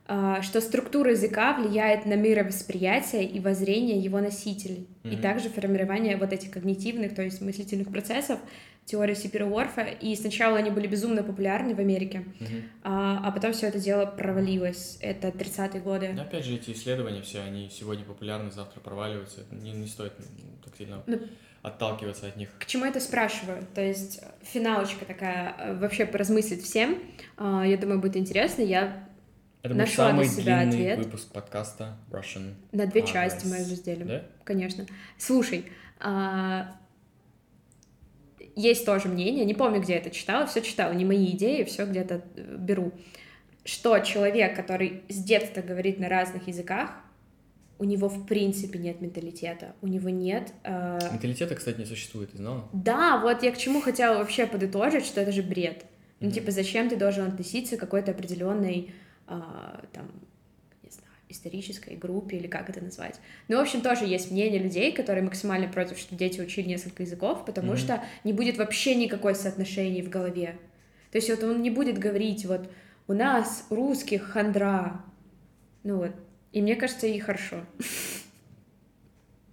что 0.06 0.60
структура 0.60 1.12
языка 1.12 1.54
влияет 1.54 2.06
на 2.06 2.16
мировосприятие 2.16 3.26
и 3.26 3.40
воззрение 3.40 4.00
его 4.00 4.20
носителей, 4.20 4.88
mm-hmm. 5.04 5.14
и 5.14 5.16
также 5.18 5.50
формирование 5.50 6.18
вот 6.18 6.34
этих 6.34 6.52
когнитивных, 6.52 7.16
то 7.16 7.22
есть 7.22 7.40
мыслительных 7.42 7.90
процессов, 7.90 8.40
теория 8.86 9.16
Сипера-Уорфа, 9.16 9.84
и 9.84 10.16
сначала 10.16 10.58
они 10.58 10.70
были 10.70 10.88
безумно 10.88 11.24
популярны 11.24 11.76
в 11.76 11.80
Америке, 11.80 12.26
mm-hmm. 12.40 12.64
а, 12.84 13.22
а 13.24 13.32
потом 13.32 13.54
все 13.54 13.68
это 13.68 13.80
дело 13.80 14.06
провалилось, 14.06 14.98
это 15.02 15.30
30-е 15.30 15.82
годы. 15.82 16.12
Но 16.14 16.24
опять 16.24 16.46
же, 16.46 16.56
эти 16.56 16.72
исследования 16.72 17.22
все, 17.22 17.42
они 17.42 17.70
сегодня 17.70 18.04
популярны, 18.04 18.52
завтра 18.52 18.80
проваливаются, 18.82 19.42
не, 19.52 19.72
не 19.72 19.88
стоит 19.88 20.14
так 20.64 20.76
сильно... 20.76 21.04
Но... 21.06 21.20
отталкиваться 21.62 22.28
от 22.28 22.38
них. 22.38 22.50
К 22.60 22.66
чему 22.66 22.86
это 22.86 23.00
спрашиваю? 23.00 23.66
То 23.76 23.82
есть 23.82 24.20
финалочка 24.42 25.06
такая, 25.06 25.56
э, 25.58 25.76
вообще 25.78 26.06
поразмыслить 26.06 26.64
всем, 26.64 26.98
а, 27.38 27.64
я 27.66 27.78
думаю, 27.78 28.00
будет 28.00 28.18
интересно. 28.18 28.64
Я 28.64 29.08
это 29.64 29.76
был 29.76 29.88
самый 29.88 30.28
длинный 30.28 30.70
ответ. 30.70 30.98
выпуск 31.00 31.32
подкаста 31.32 31.98
Russian. 32.10 32.54
На 32.72 32.86
две 32.88 33.02
Progress. 33.02 33.14
части 33.14 33.48
мы 33.48 33.58
разделим. 33.58 34.08
Да? 34.08 34.24
Конечно. 34.44 34.86
Слушай, 35.18 35.66
а... 36.00 36.76
есть 38.56 38.86
тоже 38.86 39.08
мнение, 39.08 39.46
не 39.46 39.54
помню, 39.54 39.82
где 39.82 39.94
я 39.94 40.00
это 40.00 40.10
читала, 40.10 40.48
все 40.48 40.62
читала, 40.62 40.94
не 40.94 41.06
мои 41.06 41.32
идеи, 41.32 41.64
все 41.64 41.86
где-то 41.86 42.22
э, 42.36 42.56
беру, 42.58 42.92
что 43.64 44.00
человек, 44.00 44.56
который 44.56 45.04
с 45.10 45.18
детства 45.24 45.62
говорит 45.62 46.00
на 46.00 46.10
разных 46.10 46.48
языках, 46.48 46.92
у 47.78 47.84
него 47.84 48.10
в 48.10 48.26
принципе 48.28 48.78
нет 48.78 49.02
менталитета, 49.02 49.76
у 49.82 49.88
него 49.88 50.10
нет... 50.10 50.54
Э... 50.64 51.00
Менталитета, 51.12 51.56
кстати, 51.56 51.80
не 51.80 51.86
существует, 51.86 52.32
ты 52.32 52.38
знала? 52.38 52.68
Да, 52.74 53.20
вот 53.20 53.42
я 53.42 53.52
к 53.52 53.58
чему 53.58 53.82
хотела 53.82 54.18
вообще 54.20 54.46
подытожить, 54.46 55.06
что 55.06 55.22
это 55.22 55.32
же 55.32 55.42
бред. 55.42 55.78
Mm-hmm. 55.78 55.86
Ну, 56.20 56.32
типа, 56.32 56.52
зачем 56.52 56.90
ты 56.90 56.96
должен 56.96 57.28
относиться 57.28 57.78
к 57.78 57.80
какой-то 57.80 58.12
определенной 58.12 58.94
там, 59.94 60.12
не 60.84 60.90
знаю, 60.90 61.12
исторической 61.30 61.96
группе, 61.96 62.38
или 62.38 62.48
как 62.48 62.70
это 62.70 62.84
назвать. 62.84 63.20
Ну, 63.48 63.58
в 63.58 63.62
общем, 63.62 63.82
тоже 63.82 64.06
есть 64.06 64.32
мнение 64.32 64.62
людей, 64.62 64.92
которые 64.92 65.24
максимально 65.24 65.68
против, 65.68 65.98
что 65.98 66.16
дети 66.16 66.42
учили 66.42 66.68
несколько 66.68 67.04
языков, 67.04 67.46
потому 67.46 67.74
mm-hmm. 67.74 67.78
что 67.78 68.04
не 68.24 68.34
будет 68.34 68.58
вообще 68.58 68.96
никакой 68.96 69.36
соотношений 69.36 70.02
в 70.02 70.10
голове. 70.10 70.58
То 71.12 71.18
есть 71.18 71.30
вот 71.30 71.44
он 71.44 71.62
не 71.62 71.70
будет 71.70 71.98
говорить, 71.98 72.46
вот, 72.46 72.70
у 73.08 73.14
нас 73.14 73.66
русских 73.70 74.24
хандра. 74.24 75.04
Ну 75.84 75.98
вот. 75.98 76.12
И 76.52 76.62
мне 76.62 76.76
кажется, 76.76 77.08
и 77.08 77.20
хорошо. 77.20 77.66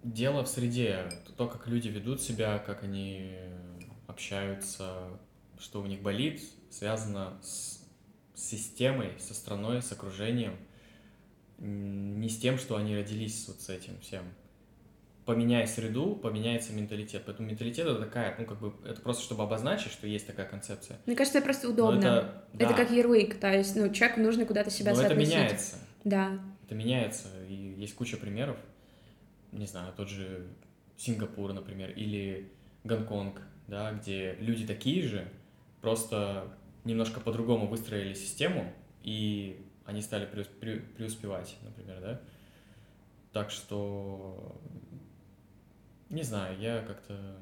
Дело 0.03 0.45
в 0.45 0.49
среде. 0.49 1.09
То, 1.37 1.47
как 1.49 1.67
люди 1.67 1.89
ведут 1.89 2.21
себя, 2.21 2.59
как 2.59 2.83
они 2.83 3.33
общаются, 4.07 5.09
что 5.59 5.83
у 5.83 5.87
них 5.87 6.03
болит, 6.03 6.43
связано 6.71 7.39
с 7.43 7.78
системой, 8.39 9.13
со 9.19 9.35
страной, 9.35 9.83
с 9.83 9.91
окружением, 9.93 10.57
не 11.59 12.29
с 12.29 12.39
тем, 12.39 12.57
что 12.57 12.77
они 12.77 12.97
родились 12.97 13.47
вот 13.49 13.61
с 13.61 13.69
этим 13.69 13.99
всем. 14.01 14.23
Поменяя 15.25 15.67
среду, 15.67 16.15
поменяется 16.15 16.73
менталитет. 16.73 17.25
Поэтому 17.27 17.49
менталитет 17.49 17.87
это 17.87 17.99
такая, 17.99 18.35
ну 18.39 18.47
как 18.47 18.61
бы, 18.61 18.73
это 18.89 19.01
просто 19.03 19.25
чтобы 19.25 19.43
обозначить, 19.43 19.93
что 19.93 20.07
есть 20.07 20.27
такая 20.27 20.47
концепция. 20.47 20.99
Мне 21.05 21.17
кажется, 21.17 21.39
это 21.39 21.45
просто 21.45 21.69
удобно. 21.69 21.99
это, 21.99 22.45
да. 22.55 22.65
это 22.65 22.75
как 22.75 22.91
ярлык, 22.91 23.39
то 23.39 23.53
есть, 23.53 23.77
ну, 23.77 23.93
человеку 23.93 24.21
нужно 24.21 24.47
куда-то 24.47 24.71
себя 24.71 24.93
Но 24.93 25.03
соотносить. 25.03 25.33
это 25.33 25.41
меняется. 25.41 25.77
Да. 26.05 26.39
Это 26.65 26.75
меняется, 26.75 27.29
и 27.49 27.75
есть 27.77 27.95
куча 27.95 28.17
примеров. 28.17 28.57
Не 29.53 29.67
знаю, 29.67 29.93
тот 29.95 30.09
же 30.09 30.47
Сингапур, 30.97 31.53
например, 31.53 31.91
или 31.91 32.51
Гонконг, 32.85 33.43
да, 33.67 33.93
где 33.93 34.37
люди 34.41 34.67
такие 34.67 35.03
же, 35.03 35.29
просто 35.81 36.55
немножко 36.89 37.21
по-другому 37.21 37.69
выстроили 37.69 38.15
систему, 38.15 38.73
и 39.03 39.65
они 39.85 40.03
стали 40.03 40.27
преуспевать, 40.27 41.57
например, 41.63 42.01
да. 42.01 42.21
Так 43.33 43.51
что, 43.51 44.61
не 46.09 46.23
знаю, 46.23 46.59
я 46.59 46.81
как-то... 46.81 47.37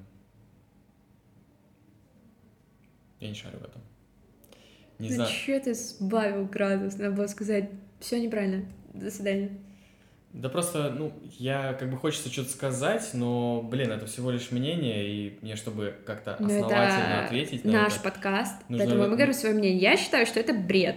Я 3.20 3.28
не 3.28 3.35
шарю 3.35 3.59
в 3.59 3.64
этом. 3.64 3.80
Не 4.98 5.09
ну, 5.11 5.14
знаю. 5.14 5.30
Че 5.30 5.61
ты 5.61 5.74
сбавил 5.74 6.46
градус? 6.46 6.98
Надо 6.98 7.16
было 7.16 7.26
сказать, 7.28 7.70
все 8.00 8.20
неправильно. 8.20 8.66
До 8.92 9.11
свидания. 9.11 9.59
Да 10.37 10.51
просто, 10.51 10.90
ну, 10.90 11.14
я 11.38 11.72
как 11.72 11.90
бы 11.90 11.96
хочется 11.96 12.31
что-то 12.31 12.51
сказать, 12.51 13.09
но, 13.14 13.62
блин, 13.62 13.90
это 13.90 14.05
всего 14.05 14.31
лишь 14.31 14.51
мнение, 14.51 15.09
и 15.09 15.38
мне, 15.40 15.57
чтобы 15.57 15.94
как-то 16.05 16.37
ну, 16.38 16.46
основательно 16.46 17.25
ответить 17.25 17.64
на 17.64 17.72
наш 17.72 17.94
это, 17.94 18.03
подкаст, 18.03 18.55
нужно... 18.68 18.85
поэтому 18.85 19.09
мы 19.09 19.14
говорим 19.14 19.33
свое 19.33 19.55
мнение. 19.55 19.79
Я 19.79 19.96
считаю, 19.96 20.27
что 20.27 20.38
это 20.38 20.53
бред. 20.53 20.96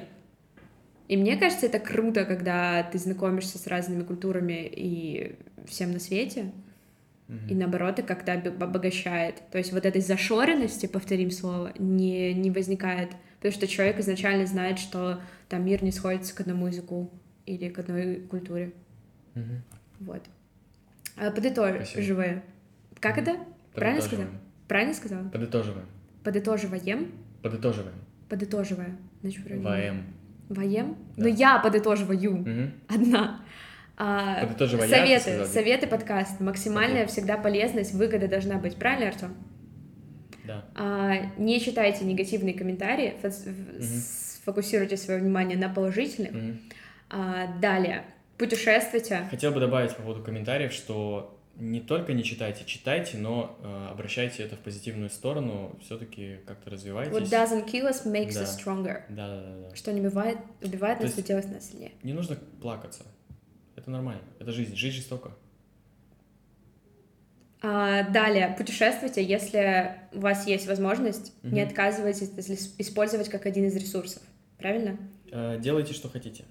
И 1.07 1.15
мне 1.15 1.37
кажется, 1.37 1.67
это 1.67 1.79
круто, 1.79 2.25
когда 2.25 2.83
ты 2.83 2.97
знакомишься 2.97 3.57
с 3.57 3.65
разными 3.67 4.03
культурами 4.03 4.69
и 4.69 5.37
всем 5.65 5.93
на 5.93 5.99
свете, 5.99 6.51
mm-hmm. 7.29 7.47
и 7.49 7.55
наоборот, 7.55 7.97
это 7.97 8.03
как-то 8.03 8.33
обогащает. 8.33 9.41
То 9.51 9.57
есть 9.57 9.71
вот 9.71 9.85
этой 9.85 10.01
зашоренности, 10.01 10.85
повторим 10.85 11.31
слово, 11.31 11.71
не, 11.79 12.33
не 12.33 12.51
возникает, 12.51 13.11
потому 13.37 13.53
что 13.53 13.67
человек 13.67 13.99
изначально 13.99 14.45
знает, 14.45 14.79
что 14.79 15.21
там 15.47 15.63
мир 15.63 15.81
не 15.81 15.93
сходится 15.93 16.35
к 16.35 16.41
одному 16.41 16.67
языку 16.67 17.09
или 17.45 17.69
к 17.69 17.79
одной 17.79 18.15
культуре. 18.17 18.73
Угу. 19.39 20.11
Вот. 20.11 20.21
А, 21.17 21.31
подытоживая. 21.31 22.43
Как 22.99 23.17
это? 23.17 23.37
Правильно 23.73 24.01
сказал? 24.01 24.25
Правильно 24.67 24.93
сказал? 24.93 25.23
Подытоживаем. 25.29 25.85
Подытоживаем. 26.23 27.11
Подытоживаем. 27.41 27.95
Подытоживая. 28.29 28.97
Значит, 29.21 29.41
Ваем. 29.63 30.03
Ваем? 30.49 30.95
Да. 31.17 31.23
Но 31.23 31.27
я 31.27 31.59
подытоживаю. 31.59 32.41
Угу. 32.41 32.71
Одна. 32.87 33.41
А, 33.97 34.45
Подытоживая 34.45 34.87
советы, 34.87 35.29
я, 35.31 35.45
советы 35.45 35.87
подкаст. 35.87 36.39
Максимальная 36.39 37.03
okay. 37.03 37.07
всегда 37.07 37.37
полезность, 37.37 37.93
выгода 37.93 38.27
должна 38.27 38.57
быть. 38.57 38.75
Правильно, 38.75 39.09
Артем? 39.09 39.35
Да. 40.45 40.65
А, 40.75 41.15
не 41.37 41.59
читайте 41.59 42.05
негативные 42.05 42.53
комментарии, 42.53 43.15
угу. 43.21 43.31
сфокусируйте 43.81 44.95
свое 44.95 45.19
внимание 45.19 45.57
на 45.57 45.67
положительных. 45.67 46.31
Угу. 46.31 46.57
А, 47.09 47.59
далее 47.59 48.03
путешествуйте. 48.39 49.27
Хотел 49.29 49.51
бы 49.51 49.59
добавить 49.59 49.95
по 49.95 50.01
поводу 50.01 50.23
комментариев, 50.23 50.73
что 50.73 51.37
не 51.57 51.81
только 51.81 52.13
не 52.13 52.23
читайте, 52.23 52.63
читайте, 52.65 53.17
но 53.17 53.57
э, 53.61 53.87
обращайте 53.91 54.43
это 54.43 54.55
в 54.55 54.59
позитивную 54.59 55.09
сторону, 55.09 55.77
все-таки 55.81 56.37
как-то 56.47 56.69
развивайтесь. 56.69 57.13
What 57.13 57.29
doesn't 57.29 57.69
kill 57.69 57.89
us 57.89 58.05
makes 58.05 58.33
да. 58.33 58.43
us 58.43 58.57
stronger. 58.57 59.03
Да, 59.09 59.27
да, 59.27 59.41
да, 59.41 59.69
да. 59.69 59.75
Что 59.75 59.91
не 59.91 59.99
бывает, 59.99 60.37
убивает 60.63 60.99
То 60.99 61.03
нас, 61.03 61.13
делает 61.15 61.51
нас 61.51 61.69
сильнее. 61.69 61.91
Не 62.01 62.13
нужно 62.13 62.37
плакаться. 62.61 63.03
Это 63.75 63.91
нормально. 63.91 64.23
Это 64.39 64.53
жизнь. 64.53 64.75
Жизнь 64.75 64.95
жестока. 64.95 65.31
А, 67.61 68.03
далее, 68.09 68.55
путешествуйте, 68.57 69.21
если 69.21 69.95
у 70.13 70.21
вас 70.21 70.47
есть 70.47 70.65
возможность, 70.65 71.33
угу. 71.43 71.53
не 71.53 71.61
отказывайтесь 71.61 72.31
использовать 72.77 73.27
как 73.27 73.45
один 73.45 73.65
из 73.65 73.75
ресурсов. 73.75 74.23
Правильно? 74.57 74.97
Э, 75.29 75.57
делайте, 75.59 75.93
что 75.93 76.09
хотите. 76.09 76.45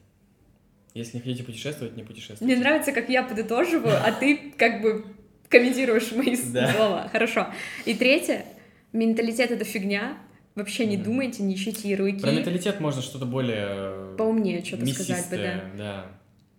Если 0.98 1.18
не 1.18 1.22
хотите 1.22 1.44
путешествовать, 1.44 1.96
не 1.96 2.02
путешествуйте. 2.02 2.44
Мне 2.44 2.56
нравится, 2.56 2.90
как 2.90 3.08
я 3.08 3.22
подытоживаю, 3.22 3.96
а 4.04 4.10
ты 4.10 4.52
как 4.56 4.82
бы 4.82 5.04
комментируешь 5.48 6.10
мои 6.10 6.34
слова. 6.74 7.08
Хорошо. 7.12 7.46
И 7.84 7.94
третье, 7.94 8.44
менталитет— 8.92 9.50
это 9.52 9.64
фигня. 9.64 10.18
Вообще 10.56 10.86
не 10.86 10.96
думайте, 10.96 11.44
не 11.44 11.54
ищите 11.54 11.88
ярлыки. 11.88 12.20
Про 12.20 12.32
менталитет 12.32 12.80
можно 12.80 13.00
что-то 13.00 13.26
более... 13.26 14.16
Поумнее 14.16 14.64
что-то 14.64 14.86
сказать 14.86 15.30
бы, 15.30 15.36
да. 15.36 15.64
да. 15.76 16.06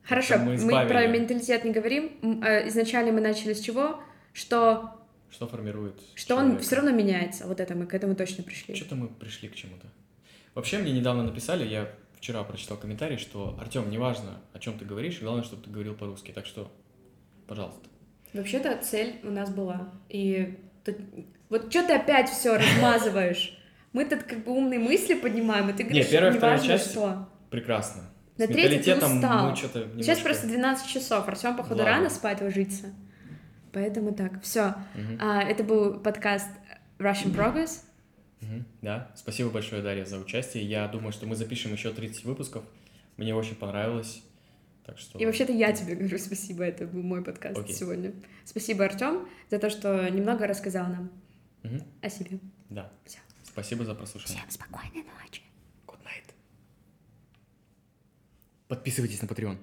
Хорошо, 0.03 0.37
мы, 0.37 0.55
мы 0.55 0.87
про 0.87 1.05
менталитет 1.07 1.65
не 1.65 1.71
говорим. 1.71 2.41
А, 2.41 2.65
изначально 2.69 3.11
мы 3.11 3.19
начали 3.19 3.51
с 3.51 3.59
чего? 3.59 3.99
Что... 4.31 4.95
Что 5.29 5.47
формирует 5.47 5.99
Что 6.15 6.35
человека. 6.35 6.55
он 6.55 6.59
все 6.61 6.75
равно 6.77 6.91
меняется. 6.91 7.45
Вот 7.45 7.59
это 7.59 7.75
мы 7.75 7.87
к 7.87 7.93
этому 7.93 8.15
точно 8.15 8.45
пришли. 8.45 8.73
Что-то 8.73 8.95
мы 8.95 9.09
пришли 9.09 9.49
к 9.49 9.55
чему-то. 9.55 9.87
Вообще 10.55 10.77
мне 10.77 10.93
недавно 10.93 11.23
написали, 11.23 11.67
я 11.67 11.91
вчера 12.19 12.43
прочитал 12.43 12.77
комментарий, 12.77 13.17
что 13.17 13.57
Артем, 13.59 13.89
неважно, 13.89 14.41
о 14.53 14.59
чем 14.59 14.77
ты 14.77 14.85
говоришь, 14.85 15.21
главное, 15.21 15.43
чтобы 15.43 15.63
ты 15.63 15.69
говорил 15.69 15.95
по-русски. 15.95 16.31
Так 16.31 16.45
что, 16.45 16.71
пожалуйста. 17.47 17.87
Вообще-то 18.33 18.77
цель 18.77 19.19
у 19.23 19.31
нас 19.31 19.49
была. 19.49 19.89
И 20.09 20.59
тут... 20.83 20.97
вот 21.49 21.71
что 21.71 21.87
ты 21.87 21.93
опять 21.93 22.29
все 22.29 22.57
размазываешь? 22.57 23.57
Мы 23.93 24.05
тут 24.05 24.23
как 24.23 24.43
бы 24.43 24.51
умные 24.51 24.79
мысли 24.79 25.15
поднимаем, 25.15 25.69
и 25.69 25.73
ты 25.73 25.83
говоришь, 25.83 26.05
Нет, 26.05 26.11
первая, 26.11 26.33
вторая 26.33 26.59
часть 26.59 26.91
что. 26.91 27.27
прекрасно. 27.49 28.03
На 28.37 28.47
третьей 28.47 28.79
ты 28.79 28.95
устал. 28.95 29.11
Мы 29.11 29.19
немножко... 29.19 29.69
Сейчас 29.97 30.19
просто 30.19 30.47
12 30.47 30.87
часов, 30.87 31.27
Артем, 31.27 31.57
походу, 31.57 31.79
Ладно. 31.79 31.91
рано 31.91 32.09
спать 32.09 32.41
ложится. 32.41 32.93
Поэтому 33.73 34.13
так, 34.13 34.41
все. 34.43 34.75
Угу. 34.95 35.17
А, 35.19 35.41
это 35.43 35.63
был 35.63 35.99
подкаст 35.99 36.49
Russian 36.99 37.33
Progress. 37.35 37.83
Угу, 38.41 38.63
да, 38.81 39.11
спасибо 39.15 39.49
большое, 39.49 39.81
Дарья, 39.81 40.05
за 40.05 40.17
участие. 40.17 40.63
Я 40.63 40.87
думаю, 40.87 41.11
что 41.11 41.25
мы 41.25 41.35
запишем 41.35 41.73
еще 41.73 41.91
30 41.91 42.23
выпусков. 42.23 42.63
Мне 43.17 43.35
очень 43.35 43.55
понравилось. 43.55 44.23
Так 44.85 44.97
что... 44.97 45.19
И 45.19 45.25
вообще-то 45.25 45.51
я 45.51 45.71
тебе 45.71 45.95
говорю 45.95 46.17
спасибо, 46.17 46.63
это 46.63 46.87
был 46.87 47.03
мой 47.03 47.23
подкаст 47.23 47.59
okay. 47.59 47.71
сегодня. 47.71 48.13
Спасибо, 48.45 48.85
Артем, 48.85 49.27
за 49.49 49.59
то, 49.59 49.69
что 49.69 50.09
немного 50.09 50.47
рассказал 50.47 50.87
нам 50.87 51.11
угу. 51.63 51.83
о 52.01 52.09
себе. 52.09 52.39
Да. 52.69 52.91
Все. 53.05 53.19
Спасибо 53.43 53.83
за 53.83 53.93
прослушивание. 53.93 54.39
Всем 54.39 54.51
спокойной 54.51 55.03
ночи. 55.03 55.41
Good 55.85 55.99
night. 56.03 56.33
Подписывайтесь 58.67 59.21
на 59.21 59.25
Patreon. 59.25 59.57